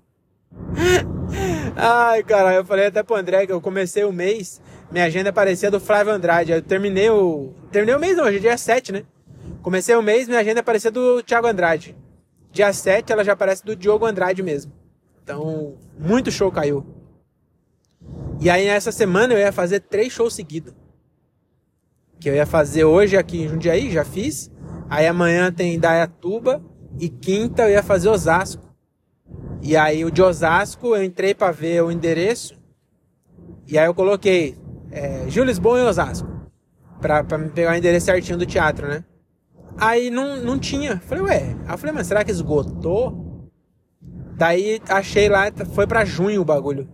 Ai, 1.76 2.23
cara, 2.23 2.55
eu 2.55 2.64
falei 2.64 2.87
até 2.87 3.02
pro 3.02 3.17
André 3.17 3.46
que 3.46 3.52
eu 3.52 3.61
comecei 3.61 4.05
o 4.05 4.12
mês, 4.12 4.61
minha 4.90 5.05
agenda 5.05 5.32
parecia 5.32 5.70
do 5.70 5.81
Flávio 5.81 6.12
Andrade. 6.12 6.52
Eu 6.52 6.62
terminei 6.62 7.11
o. 7.11 7.52
Terminei 7.70 7.94
o 7.94 8.00
mês 8.00 8.19
hoje 8.19 8.37
é 8.37 8.40
dia 8.40 8.56
7, 8.56 8.93
né? 8.93 9.05
Comecei 9.62 9.94
o 9.96 10.02
mês, 10.02 10.28
minha 10.28 10.40
agenda 10.40 10.62
parecia 10.62 10.90
do 10.90 11.23
Thiago 11.23 11.46
Andrade. 11.46 11.96
Dia 12.52 12.73
7 12.73 13.12
ela 13.12 13.25
já 13.25 13.34
parece 13.34 13.64
do 13.64 13.75
Diogo 13.75 14.06
Andrade 14.06 14.43
mesmo. 14.43 14.73
Então, 15.23 15.75
muito 15.99 16.31
show 16.31 16.50
caiu. 16.52 16.87
E 18.40 18.49
aí 18.49 18.67
nessa 18.67 18.93
semana 18.93 19.34
eu 19.34 19.38
ia 19.38 19.50
fazer 19.50 19.81
três 19.81 20.12
shows 20.12 20.34
seguidos. 20.34 20.73
Que 22.20 22.31
eu 22.31 22.34
ia 22.34 22.46
fazer 22.46 22.84
hoje 22.84 23.17
aqui 23.17 23.43
em 23.43 23.49
Jundiaí, 23.49 23.90
já 23.90 24.05
fiz. 24.05 24.50
Aí 24.88 25.06
amanhã 25.06 25.50
tem 25.50 25.78
Dayatuba. 25.78 26.62
E 26.99 27.08
quinta 27.08 27.62
eu 27.62 27.70
ia 27.70 27.82
fazer 27.82 28.08
Osasco. 28.08 28.62
E 29.66 29.76
aí 29.76 30.04
o 30.04 30.12
de 30.12 30.22
Osasco, 30.22 30.94
eu 30.94 31.02
entrei 31.02 31.34
para 31.34 31.50
ver 31.50 31.82
o 31.82 31.90
endereço. 31.90 32.56
E 33.66 33.76
aí 33.76 33.84
eu 33.84 33.94
coloquei 33.94 34.56
é, 34.92 35.24
Gil 35.28 35.42
Lisboa 35.42 35.80
e 35.80 35.82
Osasco. 35.82 36.28
Pra, 37.00 37.24
pra 37.24 37.36
me 37.36 37.48
pegar 37.48 37.72
o 37.72 37.74
endereço 37.74 38.06
certinho 38.06 38.38
do 38.38 38.46
teatro, 38.46 38.86
né? 38.86 39.04
Aí 39.76 40.08
não, 40.08 40.36
não 40.36 40.56
tinha. 40.56 41.00
Falei, 41.00 41.24
ué. 41.24 41.56
Aí 41.66 41.75
eu 41.75 41.78
falei, 41.78 41.92
mas 41.92 42.06
será 42.06 42.23
que 42.23 42.30
esgotou? 42.30 43.50
Daí 44.37 44.80
achei 44.88 45.28
lá, 45.28 45.50
foi 45.75 45.85
para 45.85 46.04
junho 46.04 46.42
o 46.42 46.44
bagulho. 46.44 46.88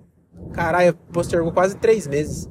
Caralho, 0.54 0.94
postergou 1.12 1.52
quase 1.52 1.76
três 1.76 2.06
meses. 2.06 2.48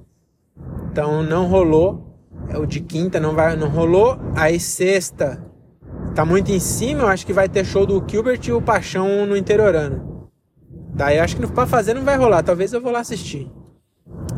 Então 0.91 1.23
não 1.23 1.47
rolou. 1.47 2.15
É 2.47 2.59
o 2.59 2.67
de 2.67 2.79
quinta 2.79 3.19
não 3.19 3.33
vai, 3.33 3.55
não 3.55 3.69
rolou. 3.69 4.19
Aí 4.35 4.59
sexta 4.59 5.43
tá 6.13 6.23
muito 6.23 6.51
em 6.51 6.59
cima, 6.59 7.01
eu 7.01 7.07
acho 7.07 7.25
que 7.25 7.33
vai 7.33 7.49
ter 7.49 7.65
show 7.65 7.87
do 7.87 8.03
Gilbert 8.07 8.41
e 8.47 8.51
o 8.51 8.61
Paixão 8.61 9.25
no 9.25 9.35
interiorano. 9.35 10.10
Daí 10.93 11.17
eu 11.17 11.23
acho 11.23 11.35
que 11.35 11.47
pra 11.47 11.65
fazer 11.65 11.93
não 11.93 12.03
vai 12.03 12.17
rolar, 12.17 12.43
talvez 12.43 12.73
eu 12.73 12.81
vou 12.81 12.91
lá 12.91 12.99
assistir. 12.99 13.49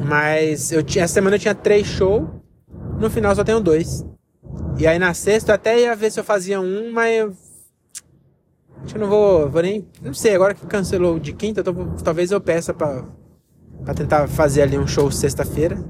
Mas 0.05 0.71
eu 0.71 0.83
tinha, 0.83 1.03
essa 1.03 1.15
semana 1.15 1.35
eu 1.35 1.39
tinha 1.39 1.55
três 1.55 1.87
shows, 1.87 2.27
no 2.99 3.09
final 3.09 3.35
só 3.35 3.43
tenho 3.43 3.59
dois. 3.59 4.05
E 4.77 4.87
aí 4.87 4.99
na 4.99 5.13
sexta 5.13 5.51
eu 5.51 5.55
até 5.55 5.79
ia 5.79 5.95
ver 5.95 6.11
se 6.11 6.19
eu 6.19 6.23
fazia 6.23 6.59
um, 6.59 6.91
mas 6.91 7.17
eu... 7.17 7.33
acho 8.83 8.93
que 8.93 8.99
não 8.99 9.07
vou, 9.07 9.49
vou 9.49 9.61
nem. 9.61 9.87
Não 10.01 10.13
sei, 10.13 10.35
agora 10.35 10.53
que 10.53 10.65
cancelou 10.65 11.19
de 11.19 11.33
quinta, 11.33 11.61
eu 11.61 11.63
tô, 11.63 11.73
talvez 12.03 12.31
eu 12.31 12.39
peça 12.39 12.73
pra, 12.73 13.03
pra 13.83 13.93
tentar 13.93 14.27
fazer 14.27 14.61
ali 14.61 14.77
um 14.77 14.87
show 14.87 15.11
sexta-feira. 15.11 15.83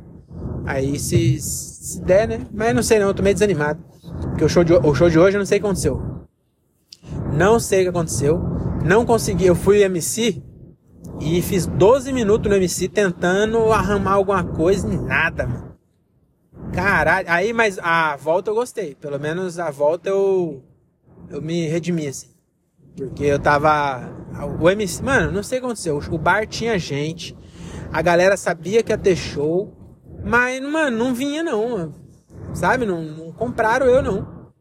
Aí 0.66 0.98
se, 0.98 1.40
se 1.40 2.02
der, 2.02 2.28
né? 2.28 2.48
Mas 2.54 2.74
não 2.74 2.84
sei 2.84 3.00
não, 3.00 3.08
eu 3.08 3.14
tô 3.14 3.22
meio 3.22 3.36
desanimado. 3.36 3.84
Porque 4.30 4.46
o 4.46 4.50
show, 4.50 4.64
de, 4.64 4.74
o 4.74 4.96
show 4.96 5.10
de 5.10 5.20
hoje 5.20 5.36
eu 5.36 5.40
não 5.40 5.46
sei 5.46 5.58
o 5.58 5.62
que 5.62 5.68
aconteceu. 5.68 6.02
Não 7.34 7.60
sei 7.60 7.82
o 7.82 7.84
que 7.84 7.90
aconteceu. 7.90 8.42
Não 8.86 9.06
consegui. 9.06 9.46
Eu 9.46 9.56
fui 9.56 9.82
MC 9.82 10.42
e 11.20 11.42
fiz 11.42 11.66
12 11.66 12.12
minutos 12.12 12.50
no 12.50 12.58
MC 12.58 12.88
tentando 12.88 13.72
arrumar 13.72 14.14
alguma 14.14 14.44
coisa 14.44 14.92
e 14.92 14.98
nada, 14.98 15.48
mano. 15.48 15.74
Caralho. 16.74 17.30
Aí, 17.30 17.54
mas 17.54 17.78
a 17.80 18.16
volta 18.16 18.50
eu 18.50 18.56
gostei. 18.56 18.96
Pelo 18.96 19.20
menos 19.20 19.60
a 19.60 19.70
volta 19.70 20.10
eu. 20.10 20.64
Eu 21.30 21.42
me 21.42 21.68
redimi, 21.68 22.08
assim. 22.08 22.30
Porque 22.96 23.24
eu 23.24 23.40
tava. 23.40 24.12
O 24.60 24.70
MC. 24.70 25.04
Mano, 25.04 25.32
não 25.32 25.44
sei 25.44 25.60
o 25.60 25.62
que 25.62 25.68
aconteceu. 25.68 26.02
O 26.12 26.18
bar 26.18 26.48
tinha 26.48 26.78
gente. 26.80 27.38
A 27.92 28.02
galera 28.02 28.36
sabia 28.36 28.82
que 28.82 28.92
ia 28.92 28.98
ter 28.98 29.16
show. 29.16 29.72
Mas, 30.26 30.62
mano, 30.62 30.98
não 30.98 31.14
vinha 31.14 31.44
não. 31.44 31.94
Sabe? 32.54 32.86
Não, 32.86 33.02
não 33.04 33.32
compraram 33.32 33.86
eu, 33.86 34.02
não. 34.02 34.52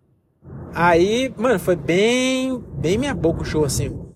Aí, 0.75 1.33
mano, 1.37 1.59
foi 1.59 1.77
bem, 1.77 2.59
bem 2.75 2.99
minha 2.99 3.15
boca 3.15 3.43
o 3.43 3.45
show, 3.45 3.65
assim. 3.65 4.07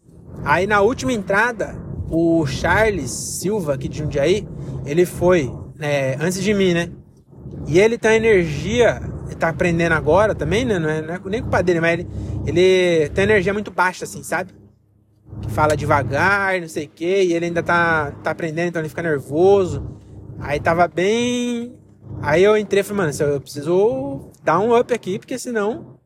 Aí 0.44 0.66
na 0.66 0.80
última 0.80 1.12
entrada, 1.12 1.76
o 2.08 2.46
Charles 2.46 3.10
Silva, 3.10 3.74
aqui 3.74 3.88
de 3.88 3.98
Jundiaí, 3.98 4.46
ele 4.84 5.04
foi, 5.04 5.52
né, 5.76 6.14
antes 6.16 6.42
de 6.42 6.54
mim, 6.54 6.74
né? 6.74 6.90
E 7.66 7.78
ele 7.78 7.98
tem 7.98 8.12
uma 8.12 8.16
energia 8.16 9.00
tá 9.36 9.48
aprendendo 9.48 9.92
agora 9.92 10.34
também, 10.34 10.64
né? 10.64 10.78
Não 10.78 10.88
é, 10.88 11.02
não 11.02 11.14
é 11.14 11.20
nem 11.26 11.42
culpa 11.42 11.62
dele, 11.62 11.80
mas 11.80 11.92
ele, 11.92 12.08
ele 12.46 13.08
tem 13.10 13.24
energia 13.24 13.52
muito 13.52 13.70
baixa, 13.70 14.04
assim, 14.04 14.22
sabe? 14.22 14.52
Que 15.42 15.50
fala 15.50 15.76
devagar, 15.76 16.60
não 16.60 16.68
sei 16.68 16.86
o 16.86 16.88
quê, 16.88 17.24
e 17.24 17.32
ele 17.34 17.46
ainda 17.46 17.62
tá, 17.62 18.12
tá 18.22 18.30
aprendendo, 18.30 18.68
então 18.68 18.82
ele 18.82 18.88
fica 18.88 19.02
nervoso. 19.02 19.86
Aí 20.40 20.58
tava 20.58 20.88
bem. 20.88 21.74
Aí 22.22 22.42
eu 22.42 22.56
entrei 22.56 22.80
e 22.80 22.82
falei, 22.82 23.04
mano, 23.04 23.32
eu 23.32 23.40
preciso 23.40 24.30
dar 24.42 24.58
um 24.58 24.76
up 24.76 24.92
aqui, 24.92 25.18
porque 25.18 25.38
senão 25.38 25.98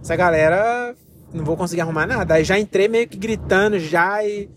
essa 0.00 0.14
galera 0.16 0.94
não 1.32 1.44
vou 1.44 1.56
conseguir 1.56 1.82
arrumar 1.82 2.06
nada. 2.06 2.34
Aí 2.34 2.44
já 2.44 2.58
entrei 2.58 2.88
meio 2.88 3.08
que 3.08 3.16
gritando 3.16 3.78
já 3.78 4.24
e. 4.24 4.48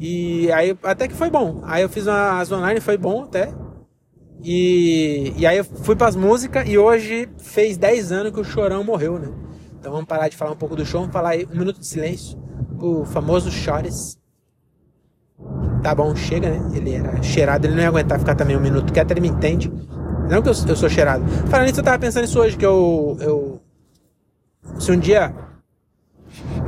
E 0.00 0.50
aí 0.52 0.76
até 0.82 1.08
que 1.08 1.14
foi 1.14 1.30
bom. 1.30 1.60
Aí 1.64 1.82
eu 1.82 1.88
fiz 1.88 2.06
umas 2.06 2.50
online, 2.50 2.80
foi 2.80 2.96
bom 2.96 3.24
até. 3.24 3.52
E, 4.42 5.34
e 5.36 5.46
aí 5.46 5.58
eu 5.58 5.64
fui 5.64 5.96
pras 5.96 6.14
músicas 6.14 6.68
e 6.68 6.78
hoje 6.78 7.28
fez 7.38 7.76
10 7.76 8.12
anos 8.12 8.32
que 8.32 8.40
o 8.40 8.44
Chorão 8.44 8.84
morreu, 8.84 9.18
né? 9.18 9.28
Então 9.78 9.92
vamos 9.92 10.06
parar 10.06 10.28
de 10.28 10.36
falar 10.36 10.52
um 10.52 10.56
pouco 10.56 10.76
do 10.76 10.86
show, 10.86 11.00
vamos 11.00 11.12
falar 11.12 11.30
aí 11.30 11.46
um 11.52 11.58
minuto 11.58 11.80
de 11.80 11.86
silêncio. 11.86 12.38
O 12.80 13.04
famoso 13.04 13.50
Chores. 13.50 14.16
Tá 15.82 15.94
bom, 15.94 16.14
chega, 16.14 16.50
né? 16.50 16.76
Ele 16.76 16.92
era 16.92 17.20
cheirado, 17.22 17.66
ele 17.66 17.74
não 17.74 17.82
ia 17.82 17.88
aguentar 17.88 18.18
ficar 18.18 18.34
também 18.34 18.56
um 18.56 18.60
minuto 18.60 18.92
quieto, 18.92 19.10
ele 19.10 19.20
me 19.20 19.28
entende. 19.28 19.72
Não 20.28 20.42
que 20.42 20.48
eu, 20.48 20.54
eu 20.68 20.76
sou 20.76 20.88
cheirado. 20.88 21.26
Falando 21.48 21.66
nisso, 21.66 21.80
eu 21.80 21.84
tava 21.84 21.98
pensando 21.98 22.24
isso 22.24 22.38
hoje, 22.38 22.56
que 22.56 22.66
eu, 22.66 23.16
eu. 23.20 23.60
Se 24.78 24.92
um 24.92 24.98
dia 24.98 25.34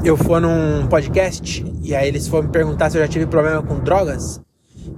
eu 0.02 0.16
for 0.16 0.40
num 0.40 0.87
podcast 0.88 1.62
e 1.83 1.95
aí 1.95 2.09
eles 2.09 2.26
for 2.26 2.42
me 2.42 2.49
perguntar 2.49 2.88
se 2.90 2.97
eu 2.97 3.02
já 3.02 3.09
tive 3.09 3.26
problema 3.26 3.62
com 3.62 3.80
drogas, 3.80 4.40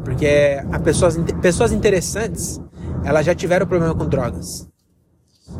porque 0.04 0.62
a 0.70 0.78
pessoas, 0.78 1.18
pessoas 1.40 1.72
interessantes, 1.72 2.60
elas 3.04 3.26
já 3.26 3.34
tiveram 3.34 3.66
problema 3.66 3.92
com 3.94 4.06
drogas. 4.06 4.68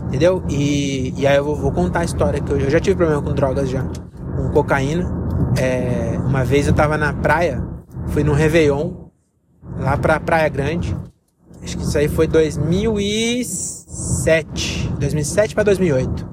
Entendeu? 0.06 0.44
E, 0.49 1.12
e 1.16 1.26
aí 1.26 1.37
eu 1.37 1.44
vou, 1.44 1.56
vou 1.56 1.72
contar 1.72 2.00
a 2.00 2.04
história 2.04 2.40
que 2.40 2.52
eu, 2.52 2.58
eu, 2.58 2.70
já 2.70 2.80
tive 2.80 2.96
problema 2.96 3.20
com 3.20 3.32
drogas 3.32 3.68
já. 3.68 3.84
Com 4.37 4.49
cocaína. 4.50 5.11
É, 5.58 6.16
uma 6.18 6.44
vez 6.44 6.66
eu 6.66 6.72
tava 6.72 6.96
na 6.96 7.12
praia, 7.12 7.62
fui 8.08 8.25
num 8.25 8.32
Réveillon, 8.32 8.90
lá 9.78 9.94
pra 9.96 10.20
Praia 10.20 10.49
Grande. 10.49 10.96
Acho 11.62 11.76
que 11.76 11.84
isso 11.84 11.99
aí 11.99 12.08
foi 12.08 12.26
2007. 12.26 14.94
2007 14.99 15.54
para 15.54 15.64
2008. 15.64 16.26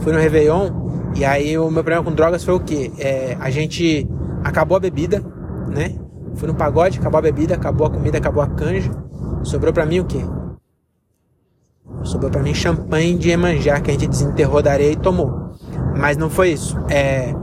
Fui 0.00 0.12
no 0.12 0.18
Réveillon 0.18 0.89
e 1.14 1.24
aí 1.24 1.58
o 1.58 1.70
meu 1.70 1.82
problema 1.82 2.04
com 2.04 2.12
drogas 2.12 2.44
foi 2.44 2.54
o 2.54 2.60
quê? 2.60 2.90
É, 2.98 3.36
a 3.40 3.50
gente 3.50 4.08
acabou 4.44 4.76
a 4.76 4.80
bebida, 4.80 5.22
né? 5.68 5.94
Fui 6.36 6.48
no 6.48 6.54
pagode, 6.54 6.98
acabou 6.98 7.18
a 7.18 7.22
bebida, 7.22 7.54
acabou 7.54 7.86
a 7.86 7.90
comida, 7.90 8.18
acabou 8.18 8.42
a 8.42 8.46
canja. 8.46 8.90
Sobrou 9.42 9.72
pra 9.72 9.84
mim 9.84 10.00
o 10.00 10.04
quê? 10.04 10.20
Sobrou 12.02 12.30
pra 12.30 12.42
mim 12.42 12.54
champanhe 12.54 13.16
de 13.16 13.30
Emanjá 13.30 13.80
que 13.80 13.90
a 13.90 13.94
gente 13.94 14.08
desenterrou 14.08 14.62
da 14.62 14.72
areia 14.72 14.92
e 14.92 14.96
tomou. 14.96 15.50
Mas 15.96 16.16
não 16.16 16.30
foi 16.30 16.52
isso. 16.52 16.78
É, 16.88 17.34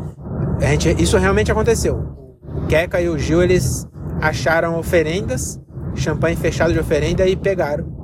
a 0.62 0.70
gente, 0.72 1.02
isso 1.02 1.18
realmente 1.18 1.52
aconteceu. 1.52 2.16
O 2.56 2.66
Keka 2.68 3.02
e 3.02 3.10
o 3.10 3.18
Gil, 3.20 3.44
eles 3.44 3.88
acharam 4.22 4.80
oferendas, 4.80 5.60
champanhe 5.94 6.36
fechado 6.36 6.74
de 6.74 6.80
oferenda 6.80 7.28
e 7.28 7.36
pegaram. 7.36 7.96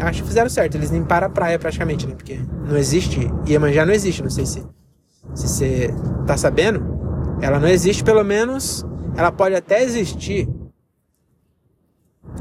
Acho 0.00 0.22
que 0.22 0.28
fizeram 0.28 0.50
certo, 0.50 0.74
eles 0.74 0.90
limparam 0.90 1.28
a 1.28 1.30
praia 1.30 1.58
praticamente, 1.58 2.06
né? 2.06 2.14
Porque 2.14 2.38
não 2.66 2.76
existe, 2.76 3.28
Iemanjá 3.48 3.86
não 3.86 3.92
existe, 3.92 4.22
não 4.22 4.30
sei 4.30 4.44
se 4.44 4.64
se 5.34 5.48
você 5.48 5.94
tá 6.26 6.36
sabendo. 6.36 6.98
Ela 7.40 7.58
não 7.58 7.68
existe, 7.68 8.02
pelo 8.02 8.24
menos 8.24 8.84
ela 9.16 9.32
pode 9.32 9.54
até 9.54 9.82
existir 9.82 10.48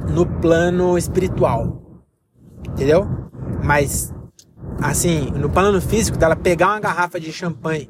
no 0.09 0.25
plano 0.25 0.97
espiritual. 0.97 2.01
Entendeu? 2.69 3.07
Mas 3.63 4.13
assim, 4.81 5.31
no 5.31 5.49
plano 5.49 5.81
físico 5.81 6.17
dela 6.17 6.35
pegar 6.35 6.67
uma 6.67 6.79
garrafa 6.79 7.19
de 7.19 7.31
champanhe, 7.31 7.89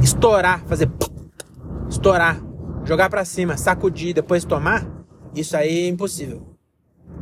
estourar, 0.00 0.64
fazer 0.66 0.90
estourar, 1.88 2.40
jogar 2.84 3.08
para 3.08 3.24
cima, 3.24 3.56
sacudir, 3.56 4.14
depois 4.14 4.44
tomar, 4.44 4.86
isso 5.34 5.56
aí 5.56 5.86
é 5.86 5.88
impossível. 5.88 6.56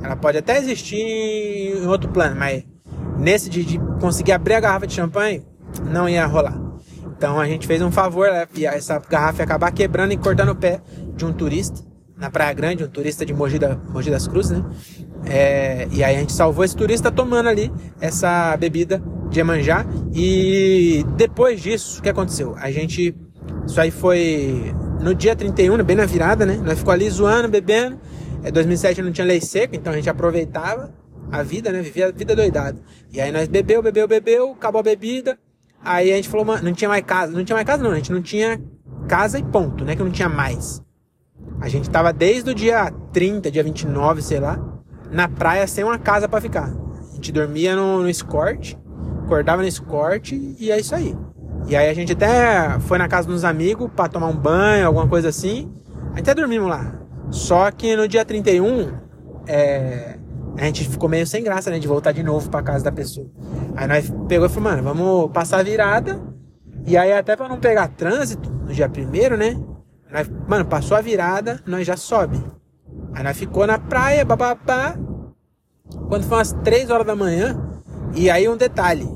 Ela 0.03 0.17
pode 0.17 0.39
até 0.39 0.59
existir 0.59 0.97
em 0.97 1.87
outro 1.87 2.11
plano, 2.11 2.37
mas 2.37 2.65
nesse 3.19 3.51
de, 3.51 3.65
de 3.65 3.79
conseguir 4.01 4.33
abrir 4.33 4.55
a 4.55 4.61
garrafa 4.61 4.87
de 4.87 4.95
champanhe, 4.95 5.45
não 5.85 6.09
ia 6.09 6.25
rolar. 6.27 6.70
Então 7.21 7.39
a 7.39 7.47
gente 7.47 7.67
fez 7.67 7.83
um 7.83 7.93
favor, 7.93 8.31
né? 8.33 8.49
essa 8.65 8.99
garrafa 8.99 9.43
ia 9.43 9.45
acabar 9.45 9.71
quebrando 9.73 10.13
e 10.13 10.17
cortando 10.17 10.53
o 10.53 10.57
pé 10.57 10.81
de 11.15 11.23
um 11.23 11.31
turista 11.31 11.85
na 12.17 12.31
Praia 12.31 12.55
Grande, 12.55 12.83
um 12.83 12.89
turista 12.89 13.27
de 13.27 13.35
Mogi, 13.35 13.59
da, 13.59 13.77
Mogi 13.77 14.11
das 14.11 14.27
Cruzes, 14.27 14.53
né? 14.53 14.65
É, 15.27 15.87
e 15.93 16.03
aí 16.03 16.17
a 16.17 16.19
gente 16.19 16.33
salvou 16.33 16.65
esse 16.65 16.75
turista 16.75 17.13
tomando 17.13 17.51
ali 17.51 17.71
essa 18.01 18.57
bebida 18.57 19.03
de 19.29 19.39
Emanjá. 19.39 19.85
E 20.15 21.05
depois 21.19 21.61
disso, 21.61 21.99
o 21.99 22.03
que 22.03 22.09
aconteceu? 22.09 22.57
A 22.57 22.71
gente. 22.71 23.15
Isso 23.67 23.79
aí 23.79 23.91
foi 23.91 24.75
no 25.03 25.15
dia 25.15 25.37
31, 25.37 25.85
bem 25.85 25.97
na 25.97 26.07
virada, 26.07 26.47
né? 26.47 26.59
Nós 26.65 26.79
ficou 26.79 26.95
ali 26.95 27.11
zoando, 27.11 27.49
bebendo. 27.49 28.01
É, 28.43 28.51
2007 28.51 29.03
não 29.03 29.13
tinha 29.13 29.27
lei 29.27 29.43
seca, 29.43 29.77
então 29.77 29.93
a 29.93 29.97
gente 29.97 30.09
aproveitava 30.09 30.91
a 31.31 31.43
vida, 31.43 31.71
né? 31.71 31.83
Vivia 31.83 32.07
a 32.07 32.13
vida 32.13 32.35
doidada. 32.35 32.81
E 33.13 33.21
aí 33.21 33.31
nós 33.31 33.47
bebeu, 33.47 33.83
bebeu, 33.83 34.09
bebeu, 34.09 34.53
acabou 34.53 34.81
a 34.81 34.85
bebida. 34.85 35.39
Aí 35.83 36.13
a 36.13 36.17
gente 36.17 36.29
falou, 36.29 36.47
mano, 36.47 36.63
não 36.65 36.73
tinha 36.73 36.89
mais 36.89 37.05
casa. 37.05 37.33
Não 37.33 37.45
tinha 37.45 37.57
mais 37.57 37.67
casa, 37.67 37.83
não. 37.83 37.91
A 37.91 37.97
gente 37.97 38.13
não 38.13 38.23
tinha 38.23 38.61
casa 39.09 39.39
e 39.39 39.43
ponto, 39.43 39.85
né? 39.85 39.97
Que 39.97 40.03
não 40.03 40.11
tinha 40.11 40.29
mais. 40.29 40.83
A 41.61 41.69
gente 41.69 41.91
tava 41.91 42.13
desde 42.13 42.51
o 42.51 42.55
dia 42.55 42.93
30, 43.13 43.51
dia 43.51 43.63
29, 43.63 44.23
sei 44.23 44.41
lá, 44.41 44.59
na 45.11 45.29
praia 45.29 45.67
sem 45.67 45.85
uma 45.85 45.99
casa 45.99 46.29
para 46.29 46.41
ficar. 46.41 46.73
A 47.11 47.15
gente 47.15 47.33
dormia 47.33 47.77
no, 47.77 48.03
no 48.03 48.09
escort, 48.09 48.75
acordava 49.25 49.63
no 49.63 49.69
escort 49.69 50.33
e 50.33 50.71
é 50.71 50.79
isso 50.79 50.95
aí. 50.95 51.17
E 51.67 51.77
aí 51.77 51.89
a 51.89 51.95
gente 51.95 52.13
até 52.13 52.79
foi 52.81 52.99
na 52.99 53.09
casa 53.09 53.29
dos 53.29 53.45
amigos 53.45 53.91
para 53.95 54.09
tomar 54.09 54.29
um 54.29 54.37
banho, 54.37 54.87
alguma 54.87 55.07
coisa 55.07 55.29
assim. 55.29 55.71
Até 56.17 56.35
dormimos 56.35 56.69
lá. 56.69 56.95
Só 57.31 57.71
que 57.71 57.95
no 57.95 58.09
dia 58.09 58.25
31, 58.25 58.93
é, 59.47 60.19
a 60.57 60.65
gente 60.65 60.89
ficou 60.89 61.09
meio 61.09 61.27
sem 61.27 61.43
graça, 61.43 61.71
né? 61.71 61.79
De 61.79 61.89
voltar 61.89 62.13
de 62.13 62.23
novo 62.23 62.51
pra 62.51 62.63
casa 62.63 62.85
da 62.85 62.93
pessoa. 62.93 63.27
Aí 63.77 63.87
nós 63.87 64.13
pegou 64.29 64.47
e 64.47 64.49
falou, 64.49 64.71
mano, 64.71 64.83
vamos 64.83 65.31
passar 65.33 65.61
a 65.61 65.63
virada. 65.63 66.21
E 66.87 66.97
aí 66.97 67.13
até 67.13 67.37
pra 67.37 67.49
não 67.49 67.59
pegar 67.59 67.89
trânsito 67.89 68.51
no 68.51 68.73
dia 68.73 68.89
primeiro, 68.89 69.37
né? 69.37 69.59
Nós, 70.13 70.31
mano, 70.49 70.65
passou 70.65 70.97
a 70.97 71.01
virada, 71.01 71.61
nós 71.67 71.87
já 71.87 71.97
sobe. 71.97 72.43
Aí 73.13 73.23
nós 73.23 73.37
ficou 73.37 73.67
na 73.67 73.79
praia, 73.79 74.25
bababá. 74.25 74.97
Quando 76.09 76.25
foi 76.25 76.39
umas 76.39 76.53
3 76.53 76.91
horas 76.91 77.07
da 77.07 77.15
manhã. 77.15 77.61
E 78.15 78.29
aí 78.29 78.49
um 78.49 78.57
detalhe. 78.57 79.09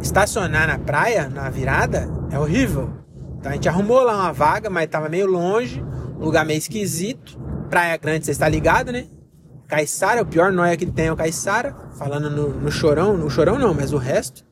Estacionar 0.00 0.66
na 0.66 0.78
praia, 0.78 1.28
na 1.28 1.48
virada, 1.50 2.08
é 2.30 2.38
horrível. 2.38 2.90
Então 3.38 3.52
a 3.52 3.54
gente 3.54 3.68
arrumou 3.68 4.02
lá 4.02 4.16
uma 4.16 4.32
vaga, 4.32 4.70
mas 4.70 4.88
tava 4.88 5.08
meio 5.08 5.26
longe. 5.26 5.84
Um 6.18 6.24
lugar 6.24 6.44
meio 6.44 6.58
esquisito. 6.58 7.38
Praia 7.68 7.96
grande, 7.96 8.24
você 8.24 8.30
está 8.30 8.48
ligado, 8.48 8.90
né? 8.90 9.06
Caissara, 9.72 10.20
o 10.20 10.26
pior 10.26 10.52
noia 10.52 10.76
que 10.76 10.84
tem 10.84 11.06
é 11.06 11.12
o 11.12 11.16
Caissara, 11.16 11.74
falando 11.96 12.28
no, 12.28 12.50
no 12.50 12.70
Chorão, 12.70 13.16
no 13.16 13.30
Chorão 13.30 13.58
não, 13.58 13.72
mas 13.72 13.94
o 13.94 13.96
resto, 13.96 14.44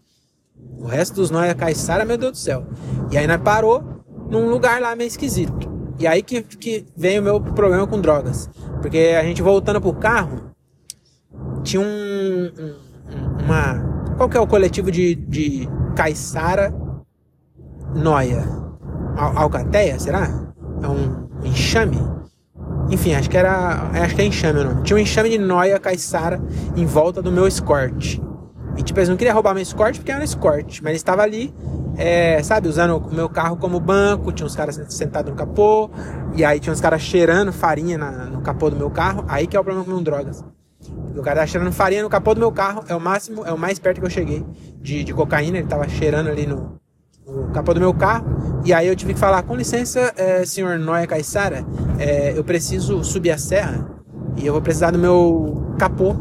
o 0.78 0.86
resto 0.86 1.16
dos 1.16 1.30
noia 1.30 1.54
Caissara, 1.54 2.06
meu 2.06 2.16
Deus 2.16 2.32
do 2.32 2.38
céu. 2.38 2.66
E 3.10 3.18
aí 3.18 3.26
nós 3.26 3.36
parou 3.42 4.02
num 4.30 4.48
lugar 4.48 4.80
lá 4.80 4.96
meio 4.96 5.08
esquisito. 5.08 5.70
E 5.98 6.06
aí 6.06 6.22
que, 6.22 6.40
que 6.40 6.86
vem 6.96 7.18
o 7.18 7.22
meu 7.22 7.38
problema 7.38 7.86
com 7.86 8.00
drogas. 8.00 8.48
Porque 8.80 9.14
a 9.14 9.22
gente 9.22 9.42
voltando 9.42 9.78
pro 9.78 9.92
carro, 9.92 10.54
tinha 11.62 11.82
um, 11.82 11.84
um 11.84 13.44
uma... 13.44 14.14
Qual 14.16 14.26
que 14.26 14.38
é 14.38 14.40
o 14.40 14.46
coletivo 14.46 14.90
de, 14.90 15.16
de 15.16 15.68
Caissara 15.94 16.72
Noia? 17.94 18.42
Al 19.18 19.36
Alcateia, 19.36 19.98
será? 19.98 20.50
É 20.82 20.88
um 20.88 21.28
enxame? 21.44 21.98
Enfim, 22.90 23.14
acho 23.14 23.30
que 23.30 23.36
era. 23.36 23.90
Acho 23.92 24.16
que 24.16 24.22
é 24.22 24.24
enxame 24.24 24.60
o 24.60 24.64
nome. 24.64 24.82
Tinha 24.82 24.96
um 24.96 25.00
enxame 25.00 25.30
de 25.30 25.38
noia 25.38 25.78
caiçara 25.78 26.40
em 26.76 26.84
volta 26.84 27.22
do 27.22 27.30
meu 27.30 27.46
escort. 27.46 28.18
E 28.76 28.82
tipo, 28.82 28.98
eles 28.98 29.08
não 29.08 29.16
queriam 29.16 29.34
roubar 29.34 29.54
meu 29.54 29.62
escort 29.62 29.96
porque 29.96 30.10
era 30.10 30.20
um 30.20 30.24
escort. 30.24 30.80
Mas 30.82 30.90
ele 30.90 30.96
estava 30.96 31.22
ali, 31.22 31.54
é, 31.96 32.42
sabe, 32.42 32.68
usando 32.68 32.96
o 32.96 33.14
meu 33.14 33.28
carro 33.28 33.56
como 33.56 33.78
banco. 33.78 34.32
Tinha 34.32 34.46
uns 34.46 34.56
caras 34.56 34.80
sentados 34.88 35.30
no 35.30 35.36
capô. 35.36 35.88
E 36.34 36.44
aí 36.44 36.58
tinha 36.58 36.72
uns 36.72 36.80
caras 36.80 37.00
cheirando 37.00 37.52
farinha 37.52 37.96
na, 37.96 38.10
no 38.26 38.40
capô 38.40 38.68
do 38.68 38.76
meu 38.76 38.90
carro. 38.90 39.24
Aí 39.28 39.46
que 39.46 39.56
é 39.56 39.60
o 39.60 39.64
problema 39.64 39.86
com 39.86 40.02
drogas. 40.02 40.44
O 41.14 41.22
cara 41.22 41.40
tá 41.40 41.46
cheirando 41.46 41.72
farinha 41.72 42.02
no 42.02 42.08
capô 42.08 42.34
do 42.34 42.40
meu 42.40 42.50
carro. 42.50 42.82
É 42.88 42.94
o 42.94 43.00
máximo, 43.00 43.46
é 43.46 43.52
o 43.52 43.58
mais 43.58 43.78
perto 43.78 44.00
que 44.00 44.06
eu 44.06 44.10
cheguei 44.10 44.44
de, 44.80 45.04
de 45.04 45.14
cocaína. 45.14 45.58
Ele 45.58 45.68
tava 45.68 45.88
cheirando 45.88 46.28
ali 46.28 46.46
no, 46.46 46.79
no 47.30 47.50
capô 47.52 47.72
do 47.72 47.80
meu 47.80 47.94
carro. 47.94 48.60
E 48.64 48.72
aí 48.72 48.86
eu 48.86 48.96
tive 48.96 49.14
que 49.14 49.20
falar, 49.20 49.42
com 49.42 49.54
licença, 49.54 50.12
é, 50.16 50.44
senhor 50.44 50.78
Noia 50.78 51.06
Caissara, 51.06 51.64
é, 51.98 52.36
eu 52.36 52.44
preciso 52.44 53.02
subir 53.04 53.30
a 53.30 53.38
serra 53.38 53.88
e 54.36 54.46
eu 54.46 54.52
vou 54.52 54.62
precisar 54.62 54.90
do 54.90 54.98
meu 54.98 55.74
capô 55.78 56.14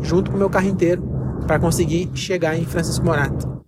junto 0.00 0.30
com 0.30 0.36
o 0.36 0.40
meu 0.40 0.50
carro 0.50 0.66
inteiro 0.66 1.02
para 1.46 1.58
conseguir 1.58 2.10
chegar 2.14 2.56
em 2.56 2.64
Francisco 2.64 3.04
Morato. 3.04 3.64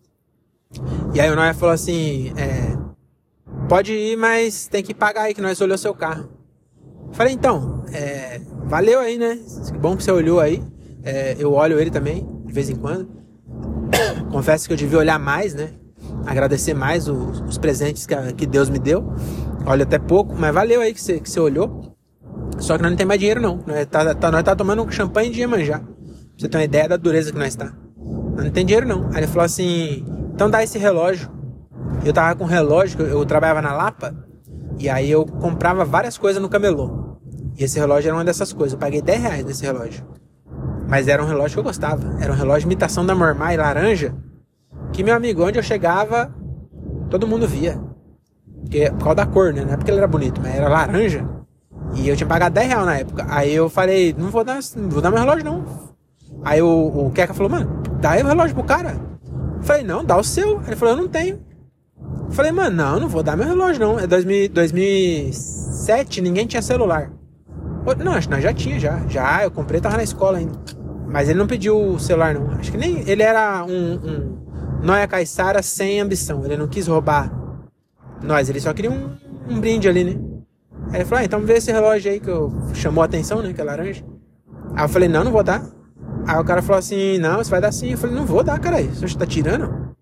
E 1.15 1.21
aí 1.21 1.31
o 1.31 1.37
Noia 1.37 1.55
falou 1.55 1.75
assim, 1.75 2.33
é, 2.37 2.77
pode 3.69 3.93
ir, 3.93 4.17
mas 4.17 4.67
tem 4.67 4.83
que 4.83 4.95
pagar 4.95 5.23
aí 5.23 5.35
que 5.35 5.41
nós 5.41 5.61
olhou 5.61 5.79
seu 5.79 5.95
carro. 5.95 6.29
Falei, 7.13 7.33
então, 7.33 7.85
é, 7.93 8.41
valeu 8.65 9.01
aí, 9.01 9.17
né? 9.17 9.39
Que 9.71 9.79
bom 9.79 9.97
que 9.97 10.03
você 10.03 10.11
olhou 10.11 10.41
aí. 10.41 10.63
É, 11.03 11.37
eu 11.39 11.53
olho 11.53 11.79
ele 11.79 11.91
também, 11.91 12.29
de 12.45 12.53
vez 12.53 12.69
em 12.69 12.77
quando. 12.77 13.09
confesso 14.31 14.67
que 14.67 14.73
eu 14.73 14.77
devia 14.77 14.99
olhar 14.99 15.19
mais, 15.19 15.55
né? 15.55 15.71
Agradecer 16.27 16.75
mais 16.75 17.09
os, 17.09 17.41
os 17.41 17.57
presentes 17.57 18.05
que, 18.05 18.15
a, 18.15 18.33
que 18.33 18.47
Deus 18.47 18.69
me 18.69 18.79
deu. 18.79 19.13
Olha 19.65 19.85
até 19.85 19.99
pouco, 19.99 20.35
mas 20.37 20.53
valeu 20.53 20.81
aí 20.81 20.93
que 20.93 21.01
você, 21.01 21.21
que 21.21 21.31
você 21.31 21.41
olhou. 21.41 21.95
Só 22.59 22.77
que 22.77 22.83
nós 22.83 22.91
não 22.91 22.97
tem 22.97 23.07
mais 23.07 23.21
dinheiro, 23.21 23.41
não. 23.41 23.61
Nós 23.67 23.87
tá, 23.87 24.15
tá, 24.15 24.31
nós 24.31 24.43
tá 24.43 24.57
tomando 24.57 24.91
champanhe 24.91 25.31
de 25.31 25.41
Iemanjá. 25.41 25.79
Pra 25.79 25.89
você 26.37 26.49
ter 26.49 26.59
uma 26.59 26.65
ideia 26.65 26.89
da 26.89 26.97
dureza 26.97 27.33
que 27.33 27.39
nós 27.39 27.49
está. 27.49 27.73
Nós 28.35 28.45
não 28.45 28.51
tem 28.51 28.67
dinheiro, 28.67 28.87
não. 28.87 29.07
Aí 29.13 29.19
ele 29.19 29.27
falou 29.27 29.45
assim: 29.45 30.05
então 30.35 30.51
dá 30.51 30.63
esse 30.63 30.79
relógio. 30.79 31.31
Eu 32.05 32.13
tava 32.13 32.37
com 32.37 32.45
um 32.45 32.47
relógio, 32.47 33.01
eu, 33.01 33.07
eu 33.07 33.25
trabalhava 33.25 33.63
na 33.63 33.73
Lapa. 33.73 34.15
E 34.79 34.89
aí 34.89 35.11
eu 35.11 35.25
comprava 35.25 35.85
várias 35.85 36.19
coisas 36.19 36.41
no 36.43 36.49
camelô. 36.49 37.19
E 37.59 37.65
esse 37.65 37.79
relógio 37.79 38.09
era 38.09 38.17
uma 38.17 38.25
dessas 38.25 38.53
coisas. 38.53 38.75
Eu 38.75 38.79
paguei 38.79 39.01
10 39.01 39.23
reais 39.23 39.45
nesse 39.45 39.65
relógio. 39.65 40.05
Mas 40.89 41.09
era 41.09 41.23
um 41.23 41.27
relógio 41.27 41.55
que 41.55 41.61
eu 41.61 41.65
gostava. 41.65 42.17
Era 42.21 42.33
um 42.33 42.37
relógio 42.37 42.67
imitação 42.67 43.05
da 43.05 43.15
Mormai 43.15 43.57
laranja. 43.57 44.15
Que, 44.93 45.03
meu 45.03 45.15
amigo, 45.15 45.45
onde 45.45 45.59
eu 45.59 45.63
chegava, 45.63 46.35
todo 47.11 47.27
mundo 47.27 47.47
via. 47.47 47.79
Porque, 48.61 48.91
por 48.91 48.99
causa 48.99 49.15
da 49.15 49.27
cor, 49.27 49.53
né? 49.53 49.65
Não 49.65 49.75
é 49.75 49.77
porque 49.77 49.91
ele 49.91 49.99
era 49.99 50.09
bonito, 50.09 50.41
mas 50.43 50.55
era 50.55 50.69
laranja. 50.69 51.27
E 51.95 52.09
eu 52.09 52.17
tinha 52.17 52.27
pagado 52.27 52.55
10 52.55 52.69
reais 52.69 52.87
na 52.87 52.99
época. 52.99 53.27
Aí 53.29 53.55
eu 53.55 53.69
falei, 53.69 54.15
não 54.17 54.29
vou 54.29 54.45
dar, 54.45 54.59
não 54.77 54.89
vou 54.89 55.01
dar 55.01 55.11
meu 55.11 55.21
relógio, 55.21 55.45
não. 55.45 55.65
Aí 56.45 56.61
o, 56.61 57.07
o 57.07 57.11
Keka 57.11 57.35
falou, 57.35 57.51
mano, 57.51 57.83
dá 58.01 58.13
aí 58.13 58.23
o 58.23 58.27
relógio 58.27 58.55
pro 58.55 58.65
cara. 58.65 58.97
Eu 59.57 59.63
falei, 59.63 59.83
não, 59.83 60.05
dá 60.05 60.17
o 60.17 60.25
seu. 60.25 60.61
Ele 60.67 60.77
falou, 60.77 60.95
eu 60.95 61.03
não 61.03 61.09
tenho. 61.09 61.41
Eu 62.27 62.33
falei, 62.33 62.51
mano, 62.51 62.77
não, 62.77 63.01
não 63.01 63.09
vou 63.09 63.23
dar 63.23 63.37
meu 63.37 63.47
relógio, 63.47 63.81
não. 63.81 63.99
É 63.99 64.07
2000, 64.07 64.49
2007, 64.51 66.21
ninguém 66.21 66.47
tinha 66.47 66.63
celular. 66.63 67.11
Não, 67.99 68.13
acho 68.13 68.27
que 68.27 68.35
nós 68.35 68.43
já 68.43 68.53
tinha, 68.53 68.81
já. 68.81 69.01
Já, 69.09 69.45
eu 69.45 69.51
comprei, 69.51 69.81
tava 69.81 69.97
na 69.97 70.03
escola 70.03 70.39
ainda. 70.39 70.53
Mas 71.07 71.29
ele 71.29 71.39
não 71.39 71.47
pediu 71.47 71.79
o 71.79 72.01
celular, 72.01 72.35
não. 72.35 72.51
Acho 72.51 72.73
que 72.73 72.79
nem. 72.79 73.09
Ele 73.09 73.23
era 73.23 73.65
um, 73.65 73.95
um 73.95 74.37
Noia 74.83 75.07
Caissara 75.07 75.63
sem 75.63 76.01
ambição. 76.01 76.45
Ele 76.45 76.57
não 76.57 76.69
quis 76.69 76.87
roubar 76.87 77.47
nós, 78.23 78.49
ele 78.49 78.61
só 78.61 78.73
queria 78.73 78.91
um, 78.91 79.17
um 79.49 79.61
brinde 79.61 79.89
ali, 79.89 80.05
né? 80.05 80.21
Aí 80.89 80.97
ele 80.97 81.05
falou, 81.05 81.21
ah, 81.21 81.25
então 81.25 81.41
vê 81.41 81.55
esse 81.55 81.71
relógio 81.71 82.11
aí 82.11 82.21
que 82.21 82.29
eu, 82.29 82.53
chamou 82.75 83.03
a 83.03 83.05
atenção, 83.05 83.43
né? 83.43 83.53
Que 83.53 83.61
é 83.61 83.65
laranja. 83.65 84.05
Aí 84.75 84.85
eu 84.85 84.89
falei, 84.89 85.09
não, 85.09 85.25
não 85.25 85.33
vou 85.33 85.43
dar. 85.43 85.63
Aí 86.27 86.39
o 86.39 86.45
cara 86.45 86.63
falou 86.63 86.79
assim, 86.79 87.19
não, 87.19 87.39
você 87.39 87.51
vai 87.51 87.61
dar 87.61 87.73
sim. 87.73 87.93
Eu 87.93 87.99
falei, 87.99 88.17
não 88.17 88.27
vou 88.27 88.43
dar, 88.43 88.59
cara. 88.59 88.83
Você 88.83 89.17
tá 89.17 89.27
tirando? 89.27 89.95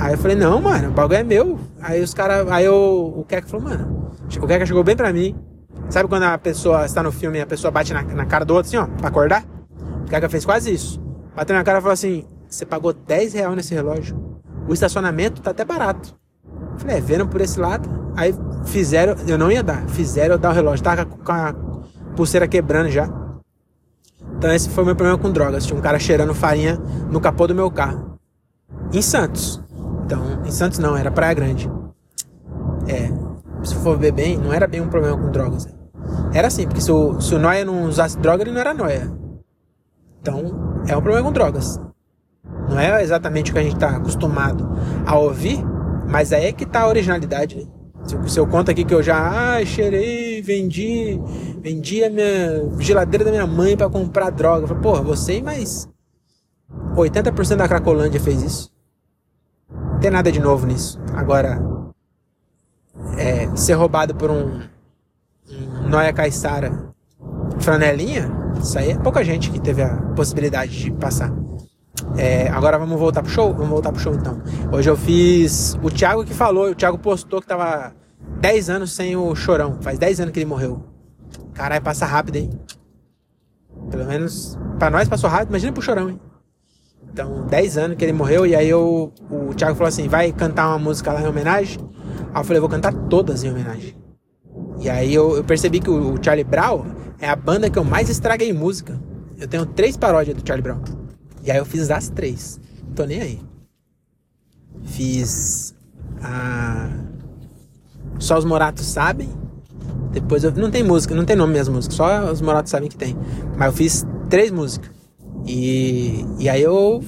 Aí 0.00 0.12
eu 0.12 0.18
falei, 0.18 0.36
não, 0.36 0.60
mano, 0.60 0.88
o 0.88 0.92
bagulho 0.92 1.18
é 1.18 1.22
meu. 1.22 1.58
Aí 1.80 2.02
os 2.02 2.14
caras. 2.14 2.50
Aí 2.50 2.68
o, 2.68 3.20
o 3.20 3.24
Keka 3.24 3.46
falou, 3.46 3.68
mano, 3.68 4.12
o 4.24 4.46
Keka 4.46 4.66
chegou 4.66 4.84
bem 4.84 4.96
pra 4.96 5.12
mim. 5.12 5.36
Sabe 5.90 6.08
quando 6.08 6.24
a 6.24 6.38
pessoa 6.38 6.84
está 6.84 7.02
no 7.02 7.12
filme 7.12 7.38
e 7.38 7.42
a 7.42 7.46
pessoa 7.46 7.70
bate 7.70 7.92
na, 7.92 8.02
na 8.02 8.26
cara 8.26 8.44
do 8.44 8.54
outro 8.54 8.68
assim, 8.68 8.76
ó, 8.76 8.86
pra 8.98 9.08
acordar? 9.08 9.44
O 10.02 10.08
Keka 10.08 10.28
fez 10.28 10.44
quase 10.44 10.72
isso. 10.72 11.00
Bateu 11.36 11.54
na 11.54 11.64
cara 11.64 11.78
e 11.78 11.82
falou 11.82 11.92
assim: 11.92 12.24
você 12.54 12.66
pagou 12.66 12.92
10 12.92 13.34
reais 13.34 13.56
nesse 13.56 13.74
relógio. 13.74 14.40
O 14.68 14.72
estacionamento 14.72 15.42
tá 15.42 15.50
até 15.50 15.64
barato. 15.64 16.14
Falei, 16.78 16.96
é, 16.96 17.00
vendo 17.00 17.26
por 17.26 17.40
esse 17.40 17.58
lado. 17.58 17.88
Aí 18.16 18.34
fizeram, 18.66 19.16
eu 19.26 19.36
não 19.36 19.50
ia 19.50 19.62
dar, 19.62 19.86
fizeram 19.88 20.34
eu 20.34 20.38
dar 20.38 20.50
o 20.50 20.52
relógio. 20.52 20.84
Tava 20.84 21.04
com 21.04 21.32
a 21.32 21.54
pulseira 22.16 22.48
quebrando 22.48 22.88
já. 22.90 23.08
Então 24.36 24.52
esse 24.52 24.68
foi 24.68 24.82
o 24.84 24.86
meu 24.86 24.96
problema 24.96 25.18
com 25.18 25.30
drogas. 25.30 25.66
Tinha 25.66 25.78
um 25.78 25.82
cara 25.82 25.98
cheirando 25.98 26.34
farinha 26.34 26.76
no 27.10 27.20
capô 27.20 27.46
do 27.46 27.54
meu 27.54 27.70
carro. 27.70 28.18
Em 28.92 29.02
Santos. 29.02 29.60
Então, 30.04 30.42
em 30.44 30.50
Santos 30.50 30.78
não, 30.78 30.96
era 30.96 31.10
Praia 31.10 31.34
Grande. 31.34 31.70
É, 32.86 33.10
se 33.64 33.74
for 33.76 33.98
ver 33.98 34.12
bem, 34.12 34.36
não 34.36 34.52
era 34.52 34.66
bem 34.66 34.80
um 34.80 34.88
problema 34.88 35.16
com 35.16 35.30
drogas. 35.30 35.66
Era 36.32 36.48
assim, 36.48 36.66
porque 36.66 36.80
se 36.80 36.92
o, 36.92 37.20
se 37.20 37.34
o 37.34 37.38
Noia 37.38 37.64
não 37.64 37.84
usasse 37.84 38.18
droga, 38.18 38.42
ele 38.42 38.52
não 38.52 38.60
era 38.60 38.74
Noia. 38.74 39.10
Então, 40.20 40.82
é 40.86 40.96
um 40.96 41.00
problema 41.00 41.26
com 41.26 41.32
drogas. 41.32 41.80
Não 42.74 42.80
é 42.80 43.00
exatamente 43.04 43.52
o 43.52 43.54
que 43.54 43.60
a 43.60 43.62
gente 43.62 43.76
está 43.76 43.90
acostumado 43.90 44.68
a 45.06 45.16
ouvir, 45.16 45.64
mas 46.08 46.32
aí 46.32 46.46
é 46.46 46.52
que 46.52 46.66
tá 46.66 46.80
a 46.80 46.88
originalidade, 46.88 47.54
né? 47.56 47.66
Se, 48.26 48.36
eu 48.36 48.46
conto 48.48 48.68
aqui 48.68 48.84
que 48.84 48.92
eu 48.92 49.00
já 49.00 49.56
ah, 49.56 49.64
cheirei, 49.64 50.42
vendi, 50.42 51.18
vendi 51.62 52.02
a 52.02 52.10
minha 52.10 52.68
geladeira 52.80 53.24
da 53.24 53.30
minha 53.30 53.46
mãe 53.46 53.76
para 53.76 53.88
comprar 53.88 54.30
droga. 54.30 54.66
Falei, 54.66 54.82
porra, 54.82 55.02
você 55.02 55.40
mais 55.40 55.88
80% 56.96 57.56
da 57.56 57.68
Cracolândia 57.68 58.20
fez 58.20 58.42
isso. 58.42 58.74
Não 59.70 60.00
tem 60.00 60.10
nada 60.10 60.32
de 60.32 60.40
novo 60.40 60.66
nisso. 60.66 61.00
Agora, 61.14 61.62
é, 63.16 63.54
ser 63.54 63.74
roubado 63.74 64.16
por 64.16 64.32
um, 64.32 64.60
um 65.48 65.88
Noia 65.88 66.12
Caissara 66.12 66.92
franelinha, 67.60 68.28
isso 68.60 68.76
aí 68.76 68.90
é 68.90 68.98
pouca 68.98 69.22
gente 69.22 69.48
que 69.50 69.60
teve 69.60 69.80
a 69.80 69.96
possibilidade 70.16 70.76
de 70.76 70.90
passar. 70.90 71.43
É, 72.16 72.48
agora 72.48 72.78
vamos 72.78 72.98
voltar 72.98 73.22
pro 73.22 73.30
show? 73.30 73.52
Vamos 73.52 73.70
voltar 73.70 73.90
pro 73.90 74.00
show 74.00 74.14
então. 74.14 74.40
Hoje 74.72 74.88
eu 74.88 74.96
fiz. 74.96 75.76
O 75.82 75.90
Thiago 75.90 76.24
que 76.24 76.32
falou, 76.32 76.70
o 76.70 76.74
Thiago 76.74 76.98
postou 76.98 77.40
que 77.40 77.46
tava 77.46 77.92
10 78.40 78.70
anos 78.70 78.92
sem 78.92 79.16
o 79.16 79.34
chorão. 79.34 79.78
Faz 79.80 79.98
10 79.98 80.20
anos 80.20 80.32
que 80.32 80.38
ele 80.38 80.46
morreu. 80.46 80.82
Caralho, 81.52 81.82
passa 81.82 82.06
rápido, 82.06 82.36
hein? 82.36 82.50
Pelo 83.90 84.04
menos 84.04 84.58
pra 84.78 84.90
nós 84.90 85.08
passou 85.08 85.28
rápido, 85.28 85.50
imagina 85.50 85.72
pro 85.72 85.82
chorão, 85.82 86.08
hein? 86.08 86.20
Então, 87.12 87.46
10 87.46 87.78
anos 87.78 87.96
que 87.96 88.04
ele 88.04 88.12
morreu, 88.12 88.46
e 88.46 88.56
aí 88.56 88.68
eu, 88.68 89.12
o 89.30 89.54
Thiago 89.54 89.76
falou 89.76 89.88
assim: 89.88 90.08
vai 90.08 90.32
cantar 90.32 90.68
uma 90.68 90.78
música 90.78 91.12
lá 91.12 91.20
em 91.20 91.26
homenagem? 91.26 91.78
Aí 92.32 92.40
eu 92.40 92.44
falei: 92.44 92.60
vou 92.60 92.68
cantar 92.68 92.92
todas 92.92 93.42
em 93.42 93.50
homenagem. 93.50 93.96
E 94.78 94.88
aí 94.88 95.12
eu, 95.12 95.36
eu 95.36 95.44
percebi 95.44 95.80
que 95.80 95.90
o, 95.90 96.14
o 96.14 96.22
Charlie 96.22 96.44
Brown 96.44 96.84
é 97.18 97.28
a 97.28 97.36
banda 97.36 97.68
que 97.68 97.78
eu 97.78 97.84
mais 97.84 98.08
estraguei 98.08 98.52
música. 98.52 99.00
Eu 99.38 99.48
tenho 99.48 99.66
três 99.66 99.96
paródias 99.96 100.36
do 100.36 100.46
Charlie 100.46 100.62
Brown. 100.62 101.03
E 101.44 101.50
aí 101.50 101.58
eu 101.58 101.64
fiz 101.66 101.90
as 101.90 102.08
três. 102.08 102.58
Não 102.86 102.94
tô 102.94 103.04
nem 103.04 103.20
aí. 103.20 103.40
Fiz 104.84 105.74
a. 106.22 106.90
Só 108.18 108.38
os 108.38 108.44
Moratos 108.44 108.86
sabem. 108.86 109.28
Depois 110.10 110.42
eu. 110.42 110.52
Não 110.52 110.70
tem 110.70 110.82
música, 110.82 111.14
não 111.14 111.24
tem 111.24 111.36
nome 111.36 111.52
minhas 111.52 111.68
músicas, 111.68 111.96
só 111.96 112.32
os 112.32 112.40
Moratos 112.40 112.70
sabem 112.70 112.88
que 112.88 112.96
tem. 112.96 113.16
Mas 113.56 113.66
eu 113.66 113.72
fiz 113.72 114.06
três 114.30 114.50
músicas. 114.50 114.90
E, 115.46 116.24
e 116.38 116.48
aí 116.48 116.62
eu. 116.62 117.04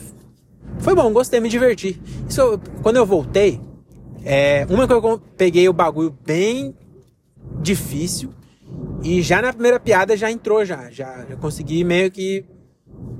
Foi 0.81 0.94
bom, 0.94 1.11
gostei, 1.12 1.40
me 1.40 1.49
diverti. 1.49 2.01
Isso, 2.29 2.61
quando 2.83 2.96
eu 2.96 3.07
voltei, 3.07 3.59
é, 4.22 4.66
uma 4.68 4.87
que 4.87 4.92
eu 4.92 5.22
peguei 5.37 5.66
o 5.68 5.72
bagulho 5.72 6.14
bem 6.27 6.75
difícil. 7.62 8.31
E 9.03 9.22
já 9.22 9.40
na 9.40 9.53
primeira 9.53 9.81
piada 9.81 10.16
já 10.16 10.31
entrou, 10.31 10.64
já. 10.64 10.90
Já, 10.90 11.25
já 11.25 11.37
consegui 11.37 11.83
meio 11.85 12.11
que 12.11 12.44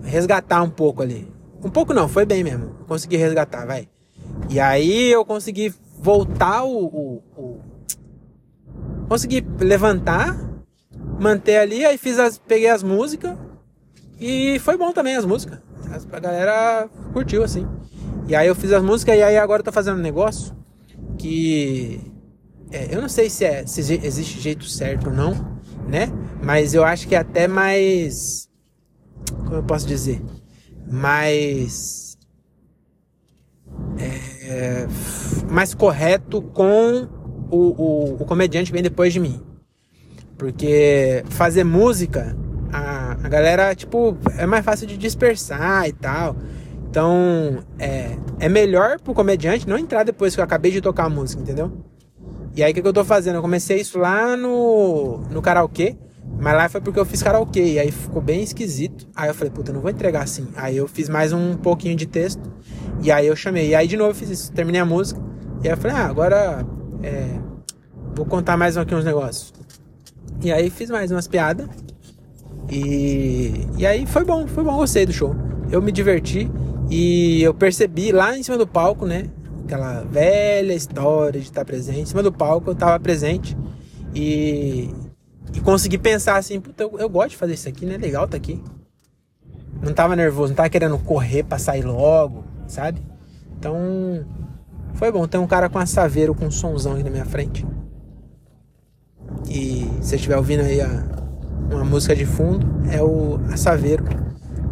resgatar 0.07 0.63
um 0.63 0.71
pouco 0.71 1.03
ali. 1.03 1.29
Um 1.63 1.71
pouco 1.71 1.93
não, 1.93 2.09
foi 2.09 2.25
bem 2.25 2.45
mesmo. 2.45 2.71
Consegui 2.87 3.17
resgatar, 3.17 3.67
vai. 3.67 3.89
E 4.49 4.61
aí 4.61 5.11
eu 5.11 5.25
consegui 5.25 5.75
voltar 5.99 6.65
o. 6.65 6.85
o, 6.87 7.23
o... 7.37 7.61
consegui 9.09 9.45
levantar, 9.59 10.39
manter 11.19 11.59
ali, 11.59 11.85
aí 11.85 11.99
fiz 11.99 12.19
as. 12.19 12.39
peguei 12.39 12.71
as 12.71 12.83
músicas. 12.83 13.37
E 14.19 14.59
foi 14.61 14.79
bom 14.79 14.93
também 14.93 15.17
as 15.17 15.25
músicas. 15.25 15.59
A 16.13 16.21
galera 16.21 16.89
curtiu, 17.13 17.43
assim. 17.43 17.67
E 18.29 18.35
aí 18.35 18.49
eu 18.49 18.55
fiz 18.55 18.73
as 18.73 18.83
músicas 18.83 19.17
e 19.17 19.23
aí 19.23 19.37
agora 19.37 19.61
eu 19.61 19.65
tô 19.65 19.73
fazendo 19.73 19.99
um 19.99 20.03
negócio 20.03 20.55
que. 21.19 22.01
É, 22.71 22.95
eu 22.95 23.01
não 23.01 23.09
sei 23.09 23.31
se, 23.31 23.45
é, 23.45 23.65
se 23.67 23.81
existe 23.81 24.41
jeito 24.41 24.65
certo 24.65 25.09
ou 25.09 25.13
não, 25.13 25.61
né? 25.87 26.09
Mas 26.43 26.75
eu 26.75 26.85
acho 26.85 27.07
que 27.07 27.15
é 27.15 27.19
até 27.19 27.47
mais 27.47 28.49
como 29.45 29.55
eu 29.55 29.63
posso 29.63 29.87
dizer, 29.87 30.23
mais 30.91 32.07
é, 33.99 34.87
mais 35.51 35.75
correto 35.75 36.41
com 36.43 37.09
o, 37.51 37.57
o, 37.57 38.23
o, 38.23 38.25
comediante 38.25 38.73
vem 38.73 38.83
depois 38.83 39.13
de 39.13 39.21
mim. 39.21 39.41
Porque 40.37 41.25
fazer 41.31 41.65
música, 41.65 42.37
a, 42.73 43.13
a 43.13 43.29
galera, 43.29 43.75
tipo, 43.75 44.17
é 44.37 44.47
mais 44.47 44.65
fácil 44.65 44.87
de 44.87 44.97
dispersar 44.97 45.89
e 45.89 45.93
tal. 45.93 46.37
Então, 46.89 47.65
é, 47.79 48.17
é 48.39 48.49
melhor 48.49 49.01
pro 49.01 49.15
comediante 49.15 49.69
não 49.69 49.79
entrar 49.79 50.05
depois 50.05 50.35
que 50.35 50.41
eu 50.41 50.45
acabei 50.45 50.71
de 50.71 50.81
tocar 50.81 51.05
a 51.05 51.11
música, 51.11 51.43
entendeu? 51.43 51.73
E 52.55 52.63
aí, 52.63 52.73
o 52.73 52.75
que, 52.75 52.81
que 52.81 52.89
eu 52.89 52.93
tô 52.93 53.05
fazendo? 53.05 53.37
Eu 53.37 53.43
comecei 53.43 53.81
isso 53.81 53.99
lá 53.99 54.37
no, 54.37 55.19
no 55.31 55.43
karaokê. 55.43 55.97
Mas 56.39 56.55
lá 56.55 56.69
foi 56.69 56.81
porque 56.81 57.01
eu 57.01 57.05
fiz 57.05 57.23
karaokê, 57.23 57.65
e 57.65 57.79
aí 57.79 57.91
ficou 57.91 58.21
bem 58.21 58.43
esquisito. 58.43 59.07
Aí 59.15 59.29
eu 59.29 59.35
falei, 59.35 59.51
puta, 59.51 59.73
não 59.73 59.81
vou 59.81 59.91
entregar 59.91 60.23
assim. 60.23 60.49
Aí 60.57 60.77
eu 60.77 60.87
fiz 60.87 61.09
mais 61.09 61.33
um 61.33 61.57
pouquinho 61.57 61.97
de 61.97 62.07
texto, 62.07 62.43
e 63.03 63.11
aí 63.11 63.27
eu 63.27 63.35
chamei. 63.35 63.71
E 63.71 63.75
aí 63.75 63.89
de 63.89 63.97
novo 63.97 64.11
eu 64.11 64.15
fiz 64.15 64.29
isso, 64.31 64.53
terminei 64.53 64.81
a 64.81 64.85
música. 64.85 65.21
E 65.63 65.69
aí 65.69 65.73
eu 65.73 65.77
falei, 65.77 65.97
ah, 65.97 66.07
agora 66.07 66.67
é, 67.03 67.39
vou 68.15 68.27
contar 68.27 68.57
mais 68.57 68.77
aqui 68.77 68.95
uns 68.95 69.05
negócios. 69.05 69.53
E 70.43 70.53
aí 70.53 70.71
fiz 70.71 70.91
mais 70.91 71.11
umas 71.11 71.27
piadas. 71.27 71.67
E, 72.71 73.67
e 73.79 73.87
aí 73.87 74.07
foi 74.07 74.25
bom, 74.25 74.47
foi 74.47 74.65
bom, 74.65 74.77
gostei 74.77 75.07
do 75.07 75.13
show. 75.13 75.35
Eu 75.71 75.81
me 75.81 75.91
diverti 75.91 76.51
e 76.91 77.43
eu 77.43 77.55
percebi 77.55 78.13
lá 78.13 78.37
em 78.37 78.43
cima 78.43 78.59
do 78.59 78.67
palco, 78.67 79.07
né? 79.07 79.27
Aquela 79.65 80.03
velha 80.03 80.75
história 80.75 81.41
de 81.41 81.47
estar 81.47 81.65
presente. 81.65 82.01
Em 82.01 82.07
cima 82.07 82.23
do 82.23 82.33
palco 82.33 82.71
eu 82.71 82.75
estava 82.75 82.99
presente. 83.01 83.57
E, 84.15 84.91
e 85.57 85.61
consegui 85.61 85.97
pensar 85.97 86.37
assim, 86.37 86.61
puta, 86.61 86.83
eu, 86.83 86.99
eu 86.99 87.09
gosto 87.09 87.31
de 87.31 87.37
fazer 87.39 87.55
isso 87.55 87.69
aqui, 87.69 87.87
né? 87.87 87.97
Legal 87.97 88.29
tá 88.29 88.37
aqui. 88.37 88.63
Não 89.83 89.95
tava 89.95 90.15
nervoso, 90.15 90.51
não 90.51 90.57
tava 90.57 90.69
querendo 90.69 90.99
correr 90.99 91.43
pra 91.43 91.59
sair 91.59 91.83
logo. 91.83 92.45
sabe? 92.69 93.01
Então, 93.59 93.75
foi 94.95 95.11
bom. 95.11 95.27
Tem 95.27 95.41
um 95.41 95.47
cara 95.47 95.71
com 95.71 95.79
a 95.79 95.87
Saveiro 95.87 96.35
com 96.35 96.45
um 96.45 96.51
somzão 96.51 96.93
aqui 96.93 97.03
na 97.03 97.11
minha 97.11 97.25
frente. 97.25 97.67
E 99.49 99.89
se 100.01 100.11
você 100.11 100.17
estiver 100.17 100.37
ouvindo 100.37 100.61
aí 100.61 100.81
a, 100.81 101.05
uma 101.71 101.85
música 101.85 102.15
de 102.15 102.27
fundo, 102.27 102.67
é 102.91 103.03
o 103.03 103.39
Saveiro 103.57 104.05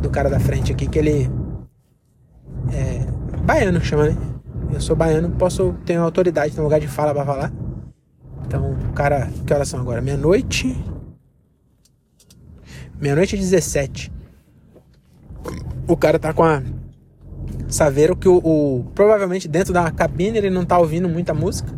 do 0.03 0.11
cara 0.11 0.29
da 0.29 0.39
frente 0.39 0.71
aqui, 0.71 0.87
que 0.87 0.99
ele 0.99 1.31
é 2.73 3.07
baiano 3.43 3.81
que 3.81 3.87
chama, 3.87 4.09
né? 4.09 4.17
Eu 4.73 4.81
sou 4.81 4.95
baiano, 4.95 5.31
posso 5.31 5.75
ter 5.87 5.97
autoridade, 5.97 6.55
ter 6.55 6.61
um 6.61 6.65
lugar 6.65 6.81
de 6.81 6.89
fala 6.89 7.15
pra 7.15 7.25
falar. 7.25 7.53
Então, 8.55 8.77
cara, 8.95 9.29
que 9.45 9.53
horas 9.53 9.69
são 9.69 9.81
agora? 9.81 10.01
Meia-noite. 10.01 10.77
Meia-noite 13.01 13.35
e 13.35 13.39
17. 13.39 14.13
O 15.89 15.97
cara 15.97 16.21
tá 16.21 16.33
com 16.33 16.45
a 16.45 16.63
Saveiro 17.67 18.15
que 18.15 18.29
o, 18.29 18.37
o, 18.37 18.85
provavelmente 18.95 19.49
dentro 19.49 19.73
da 19.73 19.91
cabine 19.91 20.39
ele 20.39 20.51
não 20.51 20.65
tá 20.65 20.79
ouvindo 20.79 21.09
muita 21.09 21.35
música, 21.35 21.73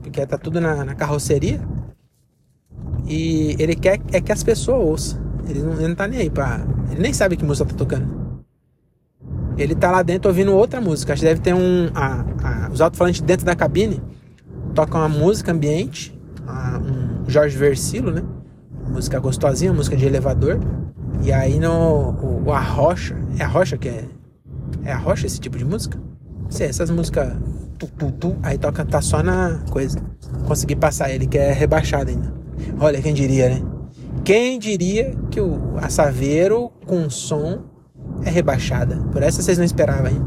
porque 0.00 0.24
tá 0.24 0.38
tudo 0.38 0.60
na, 0.60 0.84
na 0.84 0.94
carroceria. 0.94 1.60
E 3.08 3.56
ele 3.58 3.74
quer 3.74 4.00
é 4.12 4.20
que 4.20 4.30
as 4.30 4.44
pessoas 4.44 4.86
ouçam. 4.86 5.20
Ele 5.48 5.60
não, 5.60 5.72
ele 5.72 5.88
não 5.88 5.96
tá 5.96 6.06
nem 6.06 6.20
aí 6.20 6.30
pra. 6.30 6.64
Ele 6.92 7.00
nem 7.00 7.12
sabe 7.12 7.36
que 7.36 7.44
música 7.44 7.68
tá 7.68 7.74
tocando 7.74 8.30
ele 9.58 9.74
tá 9.74 9.90
lá 9.90 10.02
dentro 10.02 10.30
ouvindo 10.30 10.54
outra 10.54 10.80
música. 10.80 11.12
Acho 11.12 11.20
que 11.20 11.28
deve 11.28 11.40
ter 11.40 11.54
um. 11.54 11.90
A, 11.94 12.24
a, 12.42 12.70
os 12.70 12.80
alto-falantes 12.80 13.20
dentro 13.20 13.44
da 13.44 13.54
cabine 13.54 14.00
tocam 14.74 15.00
uma 15.00 15.08
música 15.08 15.52
ambiente, 15.52 16.18
um 16.46 17.28
Jorge 17.28 17.56
Versilo, 17.56 18.10
né? 18.10 18.22
Música 18.88 19.18
gostosinha, 19.18 19.72
música 19.72 19.96
de 19.96 20.06
elevador. 20.06 20.58
E 21.22 21.32
aí 21.32 21.58
no. 21.58 22.10
O, 22.10 22.44
o 22.46 22.52
Arrocha. 22.52 23.16
É 23.38 23.44
a 23.44 23.48
Rocha 23.48 23.76
que 23.76 23.88
é. 23.88 24.04
É 24.84 24.92
a 24.92 24.98
Rocha 24.98 25.26
esse 25.26 25.40
tipo 25.40 25.58
de 25.58 25.64
música? 25.64 25.98
Sei, 26.48 26.66
essas 26.66 26.90
músicas. 26.90 27.32
Tu, 27.78 27.86
tu, 27.86 28.12
tu, 28.12 28.36
aí 28.42 28.58
toca, 28.58 28.84
tá 28.84 29.00
só 29.00 29.22
na 29.22 29.60
coisa. 29.70 29.98
Consegui 30.46 30.76
passar 30.76 31.10
ele, 31.10 31.26
que 31.26 31.38
é 31.38 31.52
rebaixado 31.52 32.10
ainda. 32.10 32.32
Olha, 32.78 33.00
quem 33.00 33.14
diria, 33.14 33.48
né? 33.48 33.62
Quem 34.24 34.58
diria 34.58 35.14
que 35.30 35.40
o 35.40 35.76
a 35.78 35.88
Saveiro 35.88 36.70
com 36.86 37.08
som 37.08 37.62
é 38.24 38.30
rebaixada. 38.30 38.96
Por 39.12 39.22
essa 39.22 39.42
vocês 39.42 39.56
não 39.56 39.64
esperavam, 39.64 40.10
hein? 40.10 40.26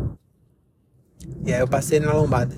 E 1.45 1.54
aí 1.54 1.60
eu 1.60 1.67
passei 1.67 1.99
na 1.99 2.13
lombada. 2.13 2.56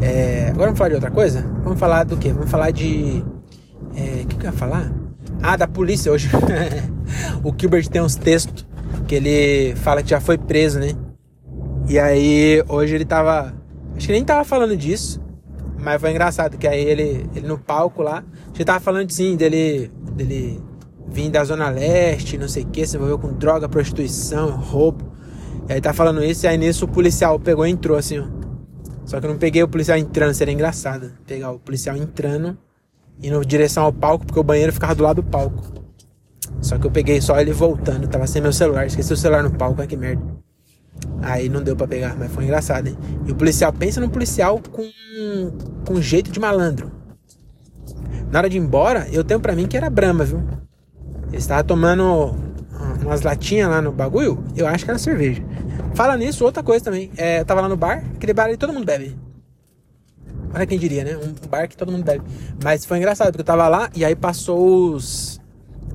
É, 0.00 0.48
agora 0.48 0.66
vamos 0.66 0.78
falar 0.78 0.88
de 0.88 0.94
outra 0.94 1.10
coisa? 1.10 1.42
Vamos 1.62 1.78
falar 1.78 2.04
do 2.04 2.16
que? 2.16 2.32
Vamos 2.32 2.50
falar 2.50 2.70
de. 2.70 3.24
É, 3.94 4.00
o 4.00 4.20
é, 4.20 4.24
que, 4.24 4.36
que 4.36 4.46
eu 4.46 4.50
ia 4.50 4.52
falar? 4.52 4.92
Ah, 5.42 5.56
da 5.56 5.66
polícia 5.66 6.10
hoje. 6.10 6.30
o 7.42 7.52
Gilbert 7.56 7.88
tem 7.88 8.00
uns 8.00 8.14
textos 8.14 8.66
que 9.06 9.14
ele 9.14 9.74
fala 9.76 10.02
que 10.02 10.10
já 10.10 10.20
foi 10.20 10.38
preso, 10.38 10.78
né? 10.78 10.92
E 11.88 11.98
aí 11.98 12.62
hoje 12.68 12.94
ele 12.94 13.04
tava. 13.04 13.54
Acho 13.96 14.06
que 14.06 14.12
nem 14.12 14.24
tava 14.24 14.44
falando 14.44 14.76
disso. 14.76 15.20
Mas 15.80 16.00
foi 16.00 16.10
engraçado 16.10 16.58
que 16.58 16.66
aí 16.66 16.84
ele, 16.84 17.28
ele 17.34 17.46
no 17.46 17.58
palco 17.58 18.02
lá. 18.02 18.24
Já 18.54 18.64
tava 18.64 18.80
falando 18.80 19.10
sim 19.10 19.36
dele. 19.36 19.90
dele 20.12 20.60
vim 21.10 21.30
da 21.30 21.42
Zona 21.42 21.68
Leste, 21.70 22.36
não 22.36 22.48
sei 22.48 22.64
o 22.64 22.66
que, 22.66 22.86
se 22.86 22.96
envolveu 22.96 23.18
com 23.18 23.32
droga, 23.32 23.68
prostituição, 23.68 24.50
roubo. 24.50 25.10
E 25.68 25.72
aí 25.72 25.80
tá 25.80 25.92
falando 25.92 26.22
isso, 26.22 26.46
e 26.46 26.48
aí 26.48 26.56
nisso 26.56 26.84
o 26.84 26.88
policial 26.88 27.38
pegou 27.38 27.66
e 27.66 27.70
entrou 27.70 27.96
assim, 27.96 28.18
ó. 28.18 28.37
Só 29.08 29.18
que 29.18 29.24
eu 29.24 29.30
não 29.30 29.38
peguei 29.38 29.62
o 29.62 29.68
policial 29.68 29.96
entrando, 29.96 30.34
seria 30.34 30.52
engraçado. 30.52 31.10
Pegar 31.26 31.50
o 31.50 31.58
policial 31.58 31.96
entrando, 31.96 32.58
indo 33.22 33.42
em 33.42 33.46
direção 33.46 33.84
ao 33.84 33.92
palco, 33.92 34.26
porque 34.26 34.38
o 34.38 34.42
banheiro 34.42 34.70
ficava 34.70 34.94
do 34.94 35.02
lado 35.02 35.22
do 35.22 35.30
palco. 35.30 35.64
Só 36.60 36.78
que 36.78 36.86
eu 36.86 36.90
peguei 36.90 37.18
só 37.18 37.40
ele 37.40 37.50
voltando, 37.50 38.06
tava 38.06 38.26
sem 38.26 38.42
meu 38.42 38.52
celular, 38.52 38.86
esqueci 38.86 39.10
o 39.10 39.16
celular 39.16 39.42
no 39.42 39.50
palco, 39.50 39.80
ai 39.80 39.86
que 39.86 39.96
merda. 39.96 40.22
Aí 41.22 41.48
não 41.48 41.62
deu 41.62 41.74
para 41.74 41.88
pegar, 41.88 42.16
mas 42.18 42.30
foi 42.30 42.44
engraçado, 42.44 42.86
hein? 42.86 42.98
E 43.26 43.32
o 43.32 43.34
policial, 43.34 43.72
pensa 43.72 43.98
no 43.98 44.10
policial 44.10 44.60
com, 44.70 44.90
com 45.86 46.02
jeito 46.02 46.30
de 46.30 46.38
malandro. 46.38 46.92
Na 48.30 48.40
hora 48.40 48.50
de 48.50 48.58
ir 48.58 48.60
embora, 48.60 49.08
eu 49.10 49.24
tenho 49.24 49.40
pra 49.40 49.56
mim 49.56 49.66
que 49.66 49.76
era 49.78 49.88
Brahma, 49.88 50.22
viu? 50.22 50.42
Ele 51.28 51.38
estava 51.38 51.64
tomando 51.64 52.36
umas 53.02 53.22
latinhas 53.22 53.70
lá 53.70 53.80
no 53.80 53.90
bagulho, 53.90 54.44
eu 54.54 54.66
acho 54.66 54.84
que 54.84 54.90
era 54.90 54.98
cerveja. 54.98 55.42
Fala 55.98 56.16
nisso, 56.16 56.44
outra 56.44 56.62
coisa 56.62 56.84
também. 56.84 57.10
É, 57.16 57.40
eu 57.40 57.44
tava 57.44 57.60
lá 57.60 57.68
no 57.68 57.76
bar, 57.76 58.04
aquele 58.14 58.32
bar 58.32 58.44
ali 58.44 58.56
todo 58.56 58.72
mundo 58.72 58.86
bebe. 58.86 59.18
Olha 60.54 60.64
quem 60.64 60.78
diria, 60.78 61.02
né? 61.02 61.16
Um 61.16 61.48
bar 61.48 61.66
que 61.66 61.76
todo 61.76 61.90
mundo 61.90 62.04
bebe. 62.04 62.24
Mas 62.62 62.84
foi 62.84 62.98
engraçado, 62.98 63.32
porque 63.32 63.40
eu 63.40 63.44
tava 63.44 63.66
lá 63.66 63.90
e 63.96 64.04
aí 64.04 64.14
passou 64.14 64.92
os. 64.94 65.40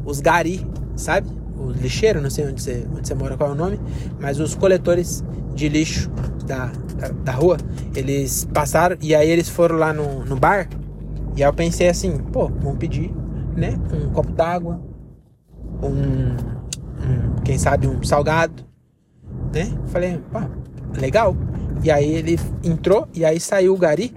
Os 0.03 0.19
gari, 0.19 0.67
sabe? 0.97 1.29
Os 1.57 1.77
lixeiros, 1.77 2.21
não 2.21 2.29
sei 2.29 2.45
onde 2.45 2.61
você, 2.61 2.85
onde 2.93 3.07
você 3.07 3.15
mora, 3.15 3.37
qual 3.37 3.51
é 3.51 3.53
o 3.53 3.55
nome. 3.55 3.79
Mas 4.19 4.41
os 4.41 4.53
coletores 4.55 5.23
de 5.55 5.69
lixo 5.69 6.09
da, 6.45 6.65
da, 6.97 7.07
da 7.07 7.31
rua, 7.31 7.55
eles 7.95 8.43
passaram 8.53 8.97
e 8.99 9.15
aí 9.15 9.29
eles 9.29 9.47
foram 9.47 9.77
lá 9.77 9.93
no, 9.93 10.25
no 10.25 10.35
bar. 10.35 10.67
E 11.37 11.41
aí 11.41 11.47
eu 11.49 11.53
pensei 11.53 11.87
assim, 11.87 12.17
pô, 12.17 12.49
vamos 12.49 12.77
pedir, 12.77 13.09
né? 13.55 13.79
Um 13.93 14.09
copo 14.09 14.33
d'água, 14.33 14.81
um, 15.81 15.87
um, 15.87 17.35
quem 17.45 17.57
sabe 17.57 17.87
um 17.87 18.03
salgado, 18.03 18.72
né? 19.53 19.71
Falei, 19.87 20.19
pá, 20.31 20.49
legal. 20.99 21.35
E 21.83 21.91
aí 21.91 22.13
ele 22.13 22.39
entrou 22.63 23.07
e 23.13 23.23
aí 23.23 23.39
saiu 23.39 23.73
o 23.73 23.77
gari 23.77 24.15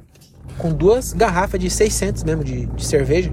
com 0.59 0.73
duas 0.73 1.13
garrafas 1.13 1.61
de 1.61 1.69
600 1.69 2.25
mesmo 2.25 2.43
de, 2.43 2.67
de 2.67 2.85
cerveja. 2.85 3.33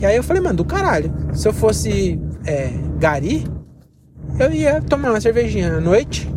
E 0.00 0.06
aí 0.06 0.16
eu 0.16 0.22
falei, 0.22 0.42
mano, 0.42 0.56
do 0.56 0.64
caralho. 0.64 1.12
Se 1.32 1.46
eu 1.46 1.52
fosse 1.52 2.20
é, 2.44 2.70
gari, 2.98 3.46
eu 4.38 4.52
ia 4.52 4.82
tomar 4.82 5.10
uma 5.10 5.20
cervejinha 5.20 5.74
à 5.76 5.80
noite 5.80 6.30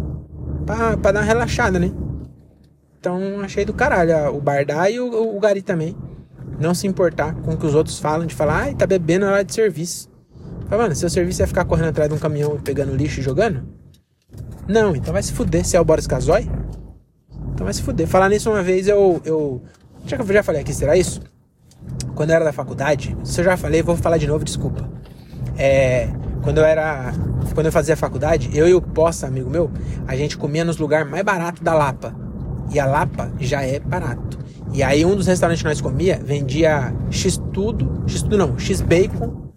pra, 0.66 0.96
dar 0.96 1.20
uma 1.20 1.22
relaxada, 1.22 1.80
né? 1.80 1.92
Então 3.00 3.40
achei 3.42 3.66
do 3.66 3.74
caralho 3.74 4.36
o 4.36 4.42
Bardá 4.42 4.90
e 4.90 5.00
o, 5.00 5.36
o 5.36 5.40
Gari 5.40 5.62
também. 5.62 5.96
Não 6.60 6.74
se 6.74 6.88
importar 6.88 7.34
com 7.36 7.54
o 7.54 7.58
que 7.58 7.66
os 7.66 7.74
outros 7.74 8.00
falam, 8.00 8.26
de 8.28 8.36
falar, 8.36 8.64
ai, 8.64 8.76
tá 8.76 8.86
bebendo 8.86 9.26
na 9.26 9.32
hora 9.32 9.44
de 9.44 9.54
serviço. 9.54 10.10
Fala, 10.68 10.84
mano, 10.84 10.96
seu 10.96 11.10
serviço 11.10 11.42
é 11.42 11.48
ficar 11.48 11.66
correndo 11.66 11.90
atrás 11.90 12.10
de 12.10 12.16
um 12.16 12.20
caminhão 12.20 12.60
pegando 12.60 12.96
lixo 12.96 13.22
e 13.22 13.24
jogando? 13.24 13.79
Não, 14.70 14.96
então 14.96 15.12
vai 15.12 15.24
se 15.24 15.34
fuder. 15.34 15.66
Se 15.66 15.76
é 15.76 15.82
o 15.82 15.84
Boris 15.84 16.06
Casoy? 16.06 16.48
Então 17.54 17.66
vai 17.66 17.74
se 17.74 17.82
fuder. 17.82 18.08
Falar 18.08 18.30
nisso 18.30 18.52
uma 18.52 18.62
vez, 18.62 18.88
eu. 18.88 19.20
eu 19.26 19.64
já 20.06 20.16
que 20.16 20.22
eu 20.22 20.28
já 20.28 20.44
falei 20.44 20.62
aqui, 20.62 20.72
será 20.72 20.96
isso? 20.96 21.22
Quando 22.14 22.30
eu 22.30 22.36
era 22.36 22.46
da 22.46 22.54
faculdade, 22.54 23.18
se 23.24 23.42
eu 23.42 23.46
já 23.46 23.58
falei, 23.58 23.82
vou 23.82 23.98
falar 23.98 24.18
de 24.20 24.28
novo, 24.28 24.46
desculpa. 24.46 24.88
É. 25.58 26.08
Quando 26.44 26.60
eu 26.60 26.64
era. 26.64 27.12
Quando 27.56 27.66
eu 27.66 27.72
fazia 27.72 27.98
faculdade, 27.98 28.56
eu 28.56 28.68
e 28.68 28.74
o 28.76 28.82
Poça, 28.82 29.26
amigo 29.26 29.50
meu, 29.50 29.72
a 30.08 30.16
gente 30.16 30.38
comia 30.38 30.64
nos 30.64 30.78
lugares 30.78 31.10
mais 31.10 31.24
baratos 31.24 31.64
da 31.64 31.74
Lapa. 31.74 32.16
E 32.72 32.80
a 32.80 32.86
Lapa 32.86 33.34
já 33.40 33.64
é 33.64 33.80
barato. 33.80 34.38
E 34.72 34.84
aí 34.84 35.04
um 35.04 35.16
dos 35.16 35.26
restaurantes 35.26 35.64
que 35.64 35.68
nós 35.68 35.82
comia 35.82 36.22
vendia 36.24 36.94
X 37.10 37.42
tudo, 37.52 38.04
X 38.06 38.22
tudo 38.22 38.38
não, 38.38 38.60
X 38.60 38.82
bacon 38.82 39.50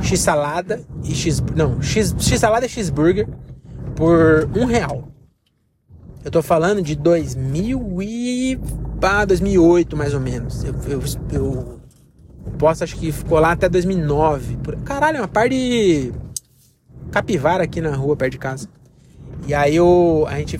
X 0.00 0.20
salada 0.20 0.80
e 1.02 1.14
X. 1.14 1.42
Não, 1.56 1.82
X, 1.82 2.14
X 2.18 2.40
salada 2.40 2.66
e 2.66 2.68
X 2.68 2.90
burger 2.90 3.28
por 3.96 4.48
um 4.56 4.64
real. 4.64 5.08
Eu 6.24 6.30
tô 6.30 6.42
falando 6.42 6.82
de 6.82 6.96
2000 6.96 8.02
e. 8.02 8.58
Ah, 9.02 9.26
2008 9.26 9.96
mais 9.96 10.14
ou 10.14 10.20
menos. 10.20 10.64
Eu, 10.64 10.74
eu, 10.88 11.02
eu 11.30 11.80
posso, 12.58 12.82
acho 12.82 12.96
que 12.96 13.12
ficou 13.12 13.38
lá 13.38 13.52
até 13.52 13.68
2009. 13.68 14.56
Por... 14.56 14.76
Caralho, 14.76 15.18
uma 15.18 15.28
par 15.28 15.48
de 15.48 16.12
capivara 17.10 17.64
aqui 17.64 17.82
na 17.82 17.94
rua 17.94 18.16
perto 18.16 18.32
de 18.32 18.38
casa. 18.38 18.68
E 19.46 19.52
aí 19.52 19.76
eu, 19.76 20.24
a 20.26 20.38
gente. 20.38 20.58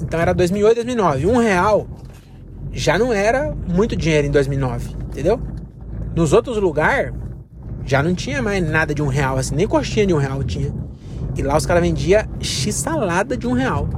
Então 0.00 0.20
era 0.20 0.32
2008, 0.32 0.76
2009. 0.76 1.26
Um 1.26 1.38
real 1.38 1.88
já 2.72 2.96
não 2.96 3.12
era 3.12 3.52
muito 3.68 3.96
dinheiro 3.96 4.28
em 4.28 4.30
2009, 4.30 4.94
entendeu? 5.08 5.40
Nos 6.14 6.32
outros 6.32 6.56
lugares, 6.58 7.12
já 7.84 8.02
não 8.02 8.14
tinha 8.14 8.40
mais 8.40 8.64
nada 8.68 8.94
de 8.94 9.02
um 9.02 9.08
real, 9.08 9.36
assim, 9.36 9.54
nem 9.54 9.66
coxinha 9.66 10.06
de 10.06 10.14
um 10.14 10.18
real 10.18 10.42
tinha. 10.44 10.72
E 11.36 11.42
lá 11.42 11.56
os 11.56 11.66
caras 11.66 11.82
vendiam 11.82 12.22
x-salada 12.40 13.36
de 13.36 13.46
um 13.46 13.52
real. 13.52 13.88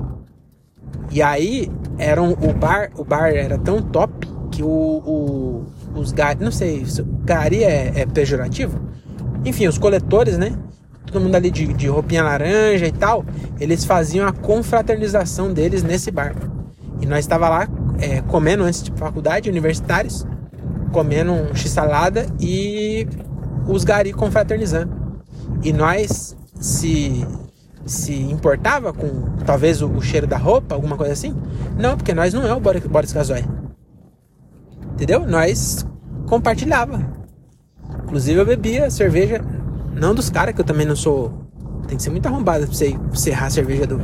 E 1.10 1.22
aí, 1.22 1.70
eram, 1.98 2.32
o 2.32 2.52
bar 2.52 2.90
o 2.96 3.04
bar 3.04 3.28
era 3.34 3.58
tão 3.58 3.82
top 3.82 4.26
que 4.50 4.62
o, 4.62 4.68
o 4.68 5.66
os 5.94 6.12
gari, 6.12 6.42
não 6.42 6.50
sei, 6.50 6.84
gari 7.24 7.62
é, 7.62 7.92
é, 8.00 8.06
pejorativo? 8.06 8.80
Enfim, 9.44 9.66
os 9.66 9.78
coletores, 9.78 10.38
né? 10.38 10.56
Todo 11.06 11.20
mundo 11.20 11.34
ali 11.34 11.50
de, 11.50 11.72
de 11.74 11.88
roupinha 11.88 12.22
laranja 12.22 12.86
e 12.86 12.92
tal, 12.92 13.24
eles 13.60 13.84
faziam 13.84 14.26
a 14.26 14.32
confraternização 14.32 15.52
deles 15.52 15.82
nesse 15.82 16.10
bar. 16.10 16.34
E 17.00 17.06
nós 17.06 17.20
estava 17.20 17.48
lá 17.48 17.68
é, 17.98 18.22
comendo 18.22 18.62
antes 18.62 18.82
de 18.82 18.92
faculdade, 18.92 19.50
universitários, 19.50 20.26
comendo 20.92 21.32
um 21.32 21.54
x-salada 21.54 22.26
e 22.40 23.06
os 23.66 23.84
gari 23.84 24.12
confraternizando. 24.12 24.92
E 25.62 25.72
nós 25.72 26.36
se 26.62 27.26
se 27.84 28.14
importava 28.14 28.92
com 28.92 29.36
talvez 29.44 29.82
o, 29.82 29.88
o, 29.88 30.00
cheiro 30.00 30.24
da 30.24 30.36
roupa, 30.36 30.74
alguma 30.74 30.96
coisa 30.96 31.12
assim? 31.12 31.34
Não, 31.76 31.96
porque 31.96 32.14
nós 32.14 32.32
não 32.32 32.46
é 32.46 32.54
o 32.54 32.60
Boris, 32.60 33.12
Casoy. 33.12 33.44
Entendeu? 34.92 35.26
Nós 35.26 35.84
compartilhava. 36.28 37.04
Inclusive 38.04 38.38
eu 38.38 38.46
bebia 38.46 38.88
cerveja, 38.88 39.44
não 39.94 40.14
dos 40.14 40.30
caras, 40.30 40.54
que 40.54 40.60
eu 40.60 40.64
também 40.64 40.86
não 40.86 40.94
sou. 40.94 41.32
Tem 41.88 41.96
que 41.96 42.02
ser 42.02 42.10
muito 42.10 42.26
arrombado 42.26 42.66
pra 42.66 42.74
você 42.74 42.96
serrar 43.14 43.46
a 43.46 43.50
cerveja 43.50 43.84
do, 43.84 44.00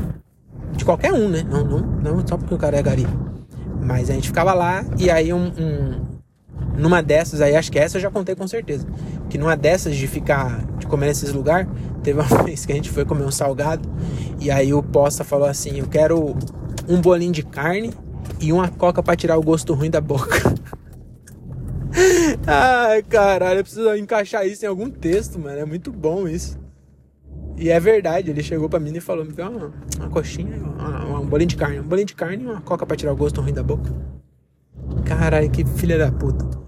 de 0.77 0.85
qualquer 0.85 1.13
um, 1.13 1.29
né? 1.29 1.45
Não, 1.49 1.65
não, 1.65 1.81
não 1.81 2.27
só 2.27 2.37
porque 2.37 2.55
o 2.55 2.59
cara 2.59 2.77
é 2.77 2.83
gari. 2.83 3.07
Mas 3.81 4.11
a 4.11 4.15
gente 4.15 4.29
ficava 4.29 4.53
lá 4.53 4.85
e 4.99 5.09
aí 5.11 5.33
um, 5.33 5.47
um, 5.47 6.08
numa 6.79 7.03
dessas 7.03 7.41
aí, 7.41 7.57
acho 7.57 7.73
que 7.73 7.79
essa 7.79 7.99
eu 7.99 8.01
já 8.01 8.11
contei 8.11 8.35
com 8.35 8.47
certeza. 8.47 8.87
Que 9.29 9.37
numa 9.37 9.57
dessas 9.57 9.97
de 9.97 10.07
ficar, 10.07 10.65
de 10.79 10.87
comer 10.87 11.07
nesses 11.07 11.33
lugares, 11.33 11.69
teve 12.03 12.21
uma 12.21 12.29
vez 12.45 12.65
que 12.65 12.73
a 12.73 12.75
gente 12.75 12.91
foi 12.91 13.05
comer 13.05 13.25
um 13.25 13.31
salgado 13.31 13.89
e 14.41 14.51
aí 14.51 14.73
o 14.73 14.83
posta 14.83 15.25
falou 15.25 15.49
assim: 15.49 15.79
Eu 15.79 15.89
quero 15.89 16.37
um 16.89 17.01
bolinho 17.01 17.33
de 17.33 17.43
carne 17.43 17.93
e 18.41 18.53
uma 18.53 18.69
coca 18.69 19.03
para 19.03 19.17
tirar 19.17 19.37
o 19.37 19.43
gosto 19.43 19.75
ruim 19.75 19.91
da 19.91 20.01
boca. 20.01 20.39
Ai, 22.47 23.03
caralho, 23.03 23.61
eu 23.61 23.65
preciso 23.65 23.95
encaixar 23.97 24.47
isso 24.47 24.65
em 24.65 24.69
algum 24.69 24.89
texto, 24.89 25.39
mano. 25.39 25.59
É 25.59 25.65
muito 25.65 25.91
bom 25.91 26.29
isso. 26.29 26.59
E 27.57 27.71
é 27.71 27.81
verdade, 27.81 28.31
ele 28.31 28.43
chegou 28.43 28.69
pra 28.69 28.79
mim 28.79 28.93
e 28.95 29.01
falou: 29.01 29.25
Me 29.25 29.33
deu 29.33 29.51
uma, 29.51 29.73
uma 29.99 30.11
coxinha, 30.11 30.57
uma, 30.57 31.19
um 31.19 31.27
bolinho 31.27 31.49
de 31.49 31.57
carne. 31.57 31.81
Um 31.81 31.89
bolinho 31.89 32.07
de 32.07 32.15
carne 32.15 32.45
e 32.45 32.47
uma 32.47 32.61
coca 32.61 32.87
pra 32.87 32.97
tirar 32.97 33.13
o 33.13 33.17
gosto 33.17 33.41
ruim 33.41 33.53
da 33.53 33.65
boca. 33.65 33.93
Caralho, 35.05 35.51
que 35.51 35.65
filha 35.65 35.99
da 35.99 36.13
puta. 36.13 36.68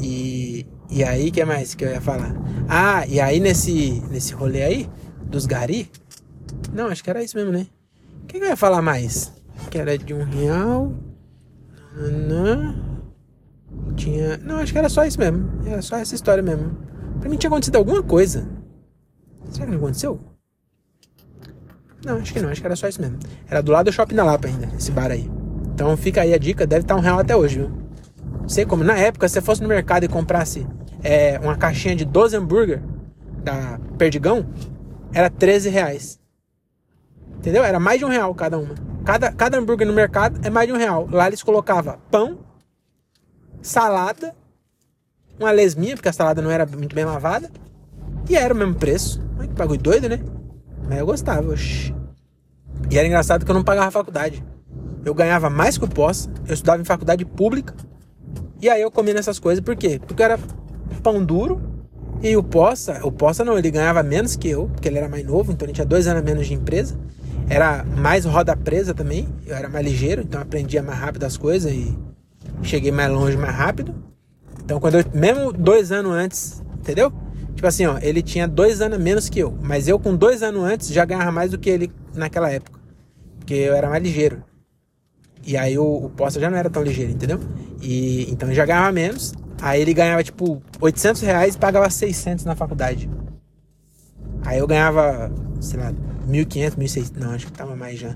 E, 0.00 0.66
e 0.90 1.02
aí, 1.02 1.30
que 1.30 1.44
mais 1.44 1.74
que 1.74 1.84
eu 1.84 1.90
ia 1.90 2.00
falar? 2.00 2.34
Ah, 2.68 3.06
e 3.06 3.20
aí 3.20 3.40
nesse, 3.40 4.02
nesse 4.10 4.34
rolê 4.34 4.62
aí, 4.62 4.90
dos 5.24 5.46
gari? 5.46 5.90
Não, 6.72 6.88
acho 6.88 7.02
que 7.02 7.10
era 7.10 7.22
isso 7.22 7.36
mesmo, 7.36 7.52
né? 7.52 7.66
O 8.22 8.26
que, 8.26 8.38
que 8.38 8.44
eu 8.44 8.48
ia 8.48 8.56
falar 8.56 8.82
mais? 8.82 9.32
Que 9.70 9.78
era 9.78 9.96
de 9.96 10.12
um 10.12 10.24
real. 10.24 10.92
Não. 12.28 12.74
Tinha. 13.96 14.36
Não, 14.38 14.56
acho 14.58 14.72
que 14.72 14.78
era 14.78 14.88
só 14.88 15.04
isso 15.04 15.18
mesmo. 15.18 15.48
Era 15.66 15.80
só 15.80 15.96
essa 15.96 16.14
história 16.14 16.42
mesmo. 16.42 16.76
Pra 17.20 17.28
mim 17.28 17.36
tinha 17.36 17.48
acontecido 17.48 17.76
alguma 17.76 18.02
coisa. 18.02 18.46
Será 19.50 19.66
que 19.66 19.72
não 19.72 19.78
aconteceu? 19.78 20.20
Não, 22.04 22.18
acho 22.18 22.32
que 22.32 22.40
não, 22.40 22.50
acho 22.50 22.60
que 22.60 22.66
era 22.66 22.76
só 22.76 22.88
isso 22.88 23.00
mesmo. 23.00 23.18
Era 23.48 23.62
do 23.62 23.72
lado 23.72 23.86
do 23.86 23.92
shopping 23.92 24.14
da 24.14 24.24
Lapa 24.24 24.46
ainda, 24.46 24.68
esse 24.76 24.92
bar 24.92 25.10
aí. 25.10 25.30
Então 25.74 25.96
fica 25.96 26.20
aí 26.22 26.32
a 26.32 26.38
dica, 26.38 26.66
deve 26.66 26.82
estar 26.82 26.94
um 26.94 27.00
real 27.00 27.18
até 27.18 27.34
hoje, 27.34 27.58
viu? 27.58 27.85
Sei 28.46 28.64
como, 28.64 28.84
na 28.84 28.96
época, 28.96 29.28
se 29.28 29.34
você 29.34 29.40
fosse 29.40 29.62
no 29.62 29.68
mercado 29.68 30.04
e 30.04 30.08
comprasse 30.08 30.66
é, 31.02 31.38
uma 31.40 31.56
caixinha 31.56 31.96
de 31.96 32.04
12 32.04 32.36
hambúrguer 32.36 32.82
da 33.42 33.78
Perdigão, 33.98 34.46
era 35.12 35.28
13 35.28 35.68
reais. 35.68 36.20
Entendeu? 37.38 37.64
Era 37.64 37.80
mais 37.80 37.98
de 37.98 38.04
um 38.04 38.08
real 38.08 38.34
cada 38.34 38.58
uma. 38.58 38.74
Cada, 39.04 39.32
cada 39.32 39.58
hambúrguer 39.58 39.86
no 39.86 39.92
mercado 39.92 40.40
é 40.44 40.50
mais 40.50 40.66
de 40.68 40.72
um 40.72 40.76
real. 40.76 41.08
Lá 41.10 41.26
eles 41.26 41.42
colocavam 41.42 41.98
pão, 42.10 42.38
salada, 43.60 44.34
uma 45.38 45.50
lesminha, 45.50 45.94
porque 45.94 46.08
a 46.08 46.12
salada 46.12 46.40
não 46.40 46.50
era 46.50 46.64
muito 46.66 46.94
bem 46.94 47.04
lavada, 47.04 47.50
e 48.28 48.36
era 48.36 48.54
o 48.54 48.56
mesmo 48.56 48.74
preço. 48.74 49.22
Ai, 49.38 49.48
que 49.48 49.54
bagulho 49.54 49.80
doido, 49.80 50.08
né? 50.08 50.20
Mas 50.88 50.98
eu 50.98 51.06
gostava, 51.06 51.48
oxi. 51.50 51.94
E 52.90 52.98
era 52.98 53.06
engraçado 53.06 53.44
que 53.44 53.50
eu 53.50 53.54
não 53.54 53.64
pagava 53.64 53.90
faculdade. 53.90 54.44
Eu 55.04 55.14
ganhava 55.14 55.48
mais 55.50 55.78
que 55.78 55.84
o 55.84 55.88
pós, 55.88 56.28
eu 56.46 56.54
estudava 56.54 56.82
em 56.82 56.84
faculdade 56.84 57.24
pública, 57.24 57.74
e 58.66 58.68
aí 58.68 58.82
eu 58.82 58.90
comia 58.90 59.14
nessas 59.14 59.38
coisas, 59.38 59.62
por 59.62 59.76
quê? 59.76 60.00
Porque 60.04 60.20
era 60.20 60.36
pão 61.00 61.24
duro, 61.24 61.60
e 62.20 62.36
o 62.36 62.42
Poça, 62.42 62.98
o 63.04 63.12
Poça 63.12 63.44
não, 63.44 63.56
ele 63.56 63.70
ganhava 63.70 64.02
menos 64.02 64.34
que 64.34 64.48
eu, 64.48 64.68
porque 64.72 64.88
ele 64.88 64.98
era 64.98 65.08
mais 65.08 65.24
novo, 65.24 65.52
então 65.52 65.66
ele 65.66 65.72
tinha 65.72 65.86
dois 65.86 66.08
anos 66.08 66.24
menos 66.24 66.48
de 66.48 66.54
empresa. 66.54 66.98
Era 67.48 67.84
mais 67.84 68.24
roda 68.24 68.56
presa 68.56 68.92
também, 68.92 69.28
eu 69.46 69.54
era 69.54 69.68
mais 69.68 69.86
ligeiro, 69.86 70.22
então 70.22 70.40
aprendia 70.40 70.82
mais 70.82 70.98
rápido 70.98 71.22
as 71.22 71.36
coisas 71.36 71.70
e 71.70 71.96
cheguei 72.60 72.90
mais 72.90 73.08
longe 73.08 73.36
mais 73.36 73.54
rápido. 73.54 73.94
Então 74.64 74.80
quando 74.80 74.96
eu, 74.96 75.04
mesmo 75.14 75.52
dois 75.52 75.92
anos 75.92 76.10
antes, 76.10 76.60
entendeu? 76.80 77.12
Tipo 77.54 77.68
assim, 77.68 77.86
ó, 77.86 77.98
ele 78.02 78.20
tinha 78.20 78.48
dois 78.48 78.80
anos 78.80 78.98
menos 78.98 79.28
que 79.28 79.38
eu, 79.38 79.56
mas 79.62 79.86
eu 79.86 79.96
com 79.96 80.16
dois 80.16 80.42
anos 80.42 80.64
antes 80.64 80.88
já 80.88 81.04
ganhava 81.04 81.30
mais 81.30 81.52
do 81.52 81.58
que 81.58 81.70
ele 81.70 81.92
naquela 82.16 82.50
época, 82.50 82.80
porque 83.38 83.54
eu 83.54 83.74
era 83.74 83.88
mais 83.88 84.02
ligeiro. 84.02 84.42
E 85.44 85.56
aí 85.56 85.78
o, 85.78 86.04
o 86.04 86.10
Poça 86.10 86.40
já 86.40 86.50
não 86.50 86.58
era 86.58 86.70
tão 86.70 86.82
ligeiro, 86.82 87.12
entendeu? 87.12 87.40
E 87.80 88.30
então 88.30 88.48
ele 88.48 88.56
já 88.56 88.64
ganhava 88.64 88.92
menos. 88.92 89.34
Aí 89.60 89.80
ele 89.80 89.94
ganhava 89.94 90.22
tipo 90.22 90.62
800 90.80 91.22
reais 91.22 91.54
e 91.54 91.58
pagava 91.58 91.88
600 91.88 92.44
na 92.44 92.54
faculdade. 92.54 93.08
Aí 94.44 94.58
eu 94.58 94.66
ganhava, 94.66 95.32
sei 95.60 95.80
lá, 95.80 95.92
1.500, 96.28 96.76
1.600, 96.76 97.16
não, 97.16 97.30
acho 97.32 97.46
que 97.46 97.52
tava 97.52 97.74
mais 97.74 97.98
já. 97.98 98.14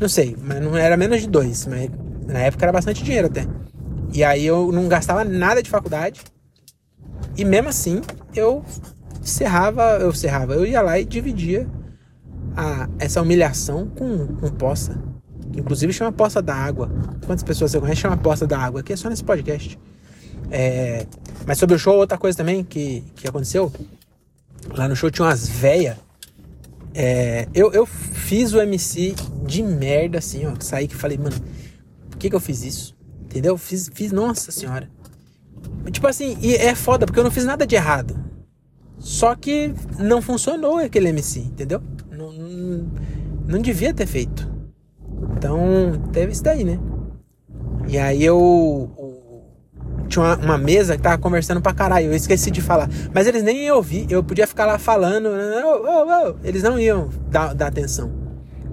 Não 0.00 0.08
sei, 0.08 0.36
mas 0.40 0.62
não 0.62 0.76
era 0.76 0.96
menos 0.96 1.20
de 1.20 1.28
dois, 1.28 1.66
mas 1.66 1.90
na 2.26 2.38
época 2.40 2.64
era 2.64 2.72
bastante 2.72 3.02
dinheiro 3.02 3.26
até. 3.26 3.46
E 4.12 4.22
aí 4.22 4.46
eu 4.46 4.70
não 4.72 4.88
gastava 4.88 5.24
nada 5.24 5.62
de 5.62 5.68
faculdade. 5.68 6.22
E 7.36 7.44
mesmo 7.44 7.68
assim, 7.68 8.00
eu 8.34 8.64
cerrava, 9.22 9.98
eu 10.00 10.12
cerrava, 10.12 10.54
eu 10.54 10.64
ia 10.64 10.80
lá 10.80 10.98
e 10.98 11.04
dividia 11.04 11.68
a, 12.56 12.88
essa 12.98 13.20
humilhação 13.20 13.88
com, 13.88 14.26
com 14.26 14.48
poça. 14.50 14.98
Inclusive 15.56 15.92
chama 15.92 16.12
poça 16.12 16.40
da 16.42 16.54
água. 16.54 16.90
Quantas 17.26 17.42
pessoas 17.42 17.70
você 17.70 17.80
conhece 17.80 18.00
chama 18.00 18.16
poça 18.16 18.46
da 18.46 18.58
água? 18.58 18.80
Aqui 18.80 18.92
é 18.92 18.96
só 18.96 19.08
nesse 19.08 19.24
podcast. 19.24 19.78
É, 20.50 21.06
mas 21.46 21.58
sobre 21.58 21.76
o 21.76 21.78
show, 21.78 21.96
outra 21.96 22.18
coisa 22.18 22.36
também 22.36 22.64
que, 22.64 23.02
que 23.14 23.28
aconteceu. 23.28 23.72
Lá 24.74 24.88
no 24.88 24.96
show 24.96 25.10
tinha 25.10 25.26
umas 25.26 25.48
véias. 25.48 25.96
É, 26.94 27.46
eu, 27.54 27.72
eu 27.72 27.86
fiz 27.86 28.52
o 28.52 28.60
MC 28.60 29.14
de 29.46 29.62
merda, 29.62 30.18
assim, 30.18 30.46
ó. 30.46 30.54
Saí 30.60 30.88
que 30.88 30.94
falei, 30.94 31.18
mano, 31.18 31.36
por 32.10 32.18
que, 32.18 32.30
que 32.30 32.36
eu 32.36 32.40
fiz 32.40 32.62
isso? 32.64 32.96
Entendeu? 33.22 33.56
Fiz, 33.56 33.90
fiz, 33.92 34.10
nossa 34.10 34.50
senhora. 34.50 34.90
Tipo 35.90 36.06
assim, 36.06 36.36
e 36.40 36.54
é 36.54 36.74
foda, 36.74 37.06
porque 37.06 37.18
eu 37.18 37.24
não 37.24 37.30
fiz 37.30 37.44
nada 37.44 37.66
de 37.66 37.74
errado. 37.74 38.18
Só 38.98 39.34
que 39.34 39.72
não 39.98 40.20
funcionou 40.20 40.78
aquele 40.78 41.08
MC, 41.08 41.40
entendeu? 41.40 41.82
Não, 42.10 42.32
não, 42.32 42.90
não 43.46 43.58
devia 43.60 43.94
ter 43.94 44.06
feito. 44.06 44.57
Então, 45.36 45.92
teve 46.12 46.32
isso 46.32 46.42
daí, 46.42 46.64
né? 46.64 46.78
E 47.88 47.96
aí 47.96 48.22
eu. 48.22 48.90
tinha 50.08 50.24
uma, 50.24 50.36
uma, 50.36 50.58
mesa 50.58 50.96
que 50.96 51.02
tava 51.02 51.16
conversando 51.18 51.60
pra 51.60 51.72
caralho. 51.72 52.06
Eu 52.06 52.14
esqueci 52.14 52.50
de 52.50 52.60
falar. 52.60 52.88
Mas 53.14 53.26
eles 53.26 53.42
nem 53.42 53.64
iam 53.64 53.76
ouvir. 53.76 54.06
Eu 54.10 54.22
podia 54.22 54.46
ficar 54.46 54.66
lá 54.66 54.78
falando. 54.78 55.28
Oh, 55.28 55.86
oh, 55.86 56.30
oh. 56.30 56.46
Eles 56.46 56.62
não 56.62 56.78
iam 56.78 57.08
dar, 57.30 57.54
dar 57.54 57.68
atenção. 57.68 58.10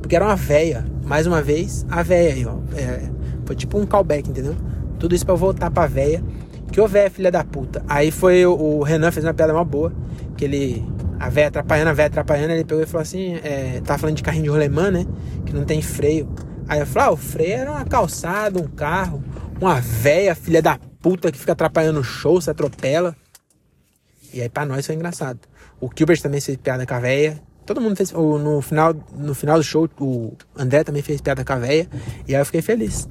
Porque 0.02 0.16
era 0.16 0.26
uma 0.26 0.36
véia. 0.36 0.86
Mais 1.06 1.26
uma 1.28 1.42
vez, 1.42 1.86
a 1.90 2.04
véia 2.04 2.34
aí, 2.34 2.46
ó. 2.46 2.58
É, 2.76 3.10
foi 3.46 3.56
tipo 3.56 3.78
um 3.80 3.86
callback, 3.86 4.30
entendeu? 4.30 4.56
Tudo 5.00 5.16
isso 5.16 5.26
pra 5.26 5.34
eu 5.34 5.38
voltar 5.38 5.72
pra 5.72 5.88
véia. 5.88 6.24
Que 6.72 6.82
ô 6.82 6.88
véia, 6.88 7.10
filha 7.10 7.32
da 7.32 7.44
puta. 7.44 7.84
Aí 7.88 8.12
foi 8.12 8.46
o, 8.46 8.54
o 8.54 8.84
Renan 8.84 9.12
fez 9.12 9.26
uma 9.26 9.34
piada 9.34 9.54
mó 9.54 9.64
boa. 9.64 9.94
Que 10.36 10.46
ele. 10.46 10.86
A 11.20 11.30
véia 11.30 11.48
atrapalhando, 11.48 11.90
a 11.90 11.94
véia 11.94 12.08
atrapalhando. 12.08 12.54
Ele 12.54 12.66
pegou 12.66 12.84
e 12.84 12.86
falou 12.86 13.02
assim: 13.02 13.36
é, 13.36 13.82
tava 13.84 14.00
falando 14.00 14.18
de 14.18 14.24
carrinho 14.24 14.44
de 14.44 14.50
rolemã, 14.50 14.92
né? 14.92 15.06
Que 15.46 15.54
não 15.54 15.66
tem 15.66 15.82
freio. 15.82 16.28
Aí 16.68 16.80
eu 16.80 16.86
falei: 16.86 17.08
ah, 17.08 17.12
o 17.12 17.18
freio 17.18 17.54
era 17.54 17.72
uma 17.72 17.86
calçada, 17.86 18.60
um 18.62 18.68
carro. 18.68 19.24
Uma 19.60 19.80
véia, 19.80 20.36
filha 20.36 20.62
da 20.62 20.78
puta, 21.02 21.32
que 21.32 21.38
fica 21.38 21.54
atrapalhando 21.54 22.00
o 22.00 22.04
show, 22.04 22.42
se 22.42 22.50
atropela. 22.50 23.16
E 24.34 24.42
aí 24.42 24.50
pra 24.50 24.66
nós 24.66 24.86
foi 24.86 24.96
engraçado. 24.96 25.40
O 25.80 25.90
Gilbert 25.96 26.22
também 26.22 26.42
fez 26.42 26.58
piada 26.58 26.86
com 26.86 26.94
a 26.94 27.00
véia. 27.00 27.42
Todo 27.66 27.80
mundo 27.80 27.96
fez. 27.96 28.12
No 28.12 28.62
final, 28.62 28.94
no 29.16 29.34
final 29.34 29.58
do 29.58 29.64
show, 29.64 29.90
o 30.00 30.34
André 30.56 30.84
também 30.84 31.02
fez 31.02 31.22
piada 31.22 31.46
com 31.46 31.54
a 31.54 31.58
véia. 31.58 31.88
E 32.28 32.36
aí 32.36 32.42
eu 32.42 32.46
fiquei 32.46 32.62
feliz. 32.62 33.08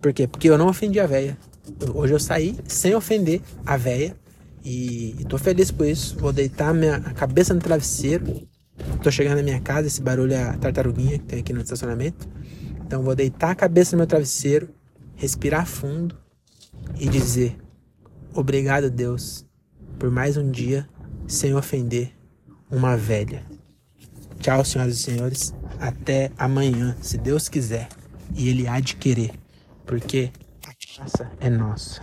Por 0.00 0.12
quê? 0.12 0.26
Porque 0.26 0.48
eu 0.48 0.58
não 0.58 0.68
ofendi 0.68 0.98
a 0.98 1.06
véia. 1.06 1.36
Hoje 1.94 2.12
eu 2.12 2.18
saí 2.18 2.58
sem 2.66 2.94
ofender 2.94 3.40
a 3.64 3.76
véia. 3.76 4.16
E, 4.64 5.16
e 5.18 5.24
tô 5.24 5.38
feliz 5.38 5.70
por 5.70 5.86
isso. 5.86 6.16
Vou 6.18 6.32
deitar 6.32 6.74
minha 6.74 7.00
cabeça 7.00 7.54
no 7.54 7.60
travesseiro. 7.60 8.46
Tô 9.02 9.10
chegando 9.10 9.36
na 9.36 9.42
minha 9.42 9.60
casa, 9.60 9.88
esse 9.88 10.00
barulho 10.00 10.32
é 10.32 10.42
a 10.42 10.56
tartaruguinha 10.56 11.18
que 11.18 11.24
tem 11.24 11.40
aqui 11.40 11.52
no 11.52 11.60
estacionamento. 11.60 12.28
Então 12.86 13.02
vou 13.02 13.14
deitar 13.14 13.50
a 13.50 13.54
cabeça 13.54 13.96
no 13.96 13.98
meu 13.98 14.06
travesseiro, 14.06 14.70
respirar 15.16 15.66
fundo 15.66 16.16
e 16.98 17.08
dizer: 17.08 17.56
Obrigado, 18.32 18.90
Deus, 18.90 19.44
por 19.98 20.10
mais 20.10 20.36
um 20.36 20.50
dia 20.50 20.88
sem 21.26 21.54
ofender 21.54 22.12
uma 22.70 22.96
velha. 22.96 23.44
Tchau, 24.40 24.64
senhoras 24.64 24.94
e 24.94 25.02
senhores. 25.02 25.54
Até 25.80 26.30
amanhã, 26.38 26.96
se 27.02 27.18
Deus 27.18 27.48
quiser. 27.48 27.88
E 28.34 28.48
Ele 28.48 28.68
há 28.68 28.78
de 28.78 28.94
querer 28.94 29.32
porque 29.88 30.30
a 30.66 30.96
graça 30.96 31.30
é 31.40 31.48
nossa. 31.48 32.02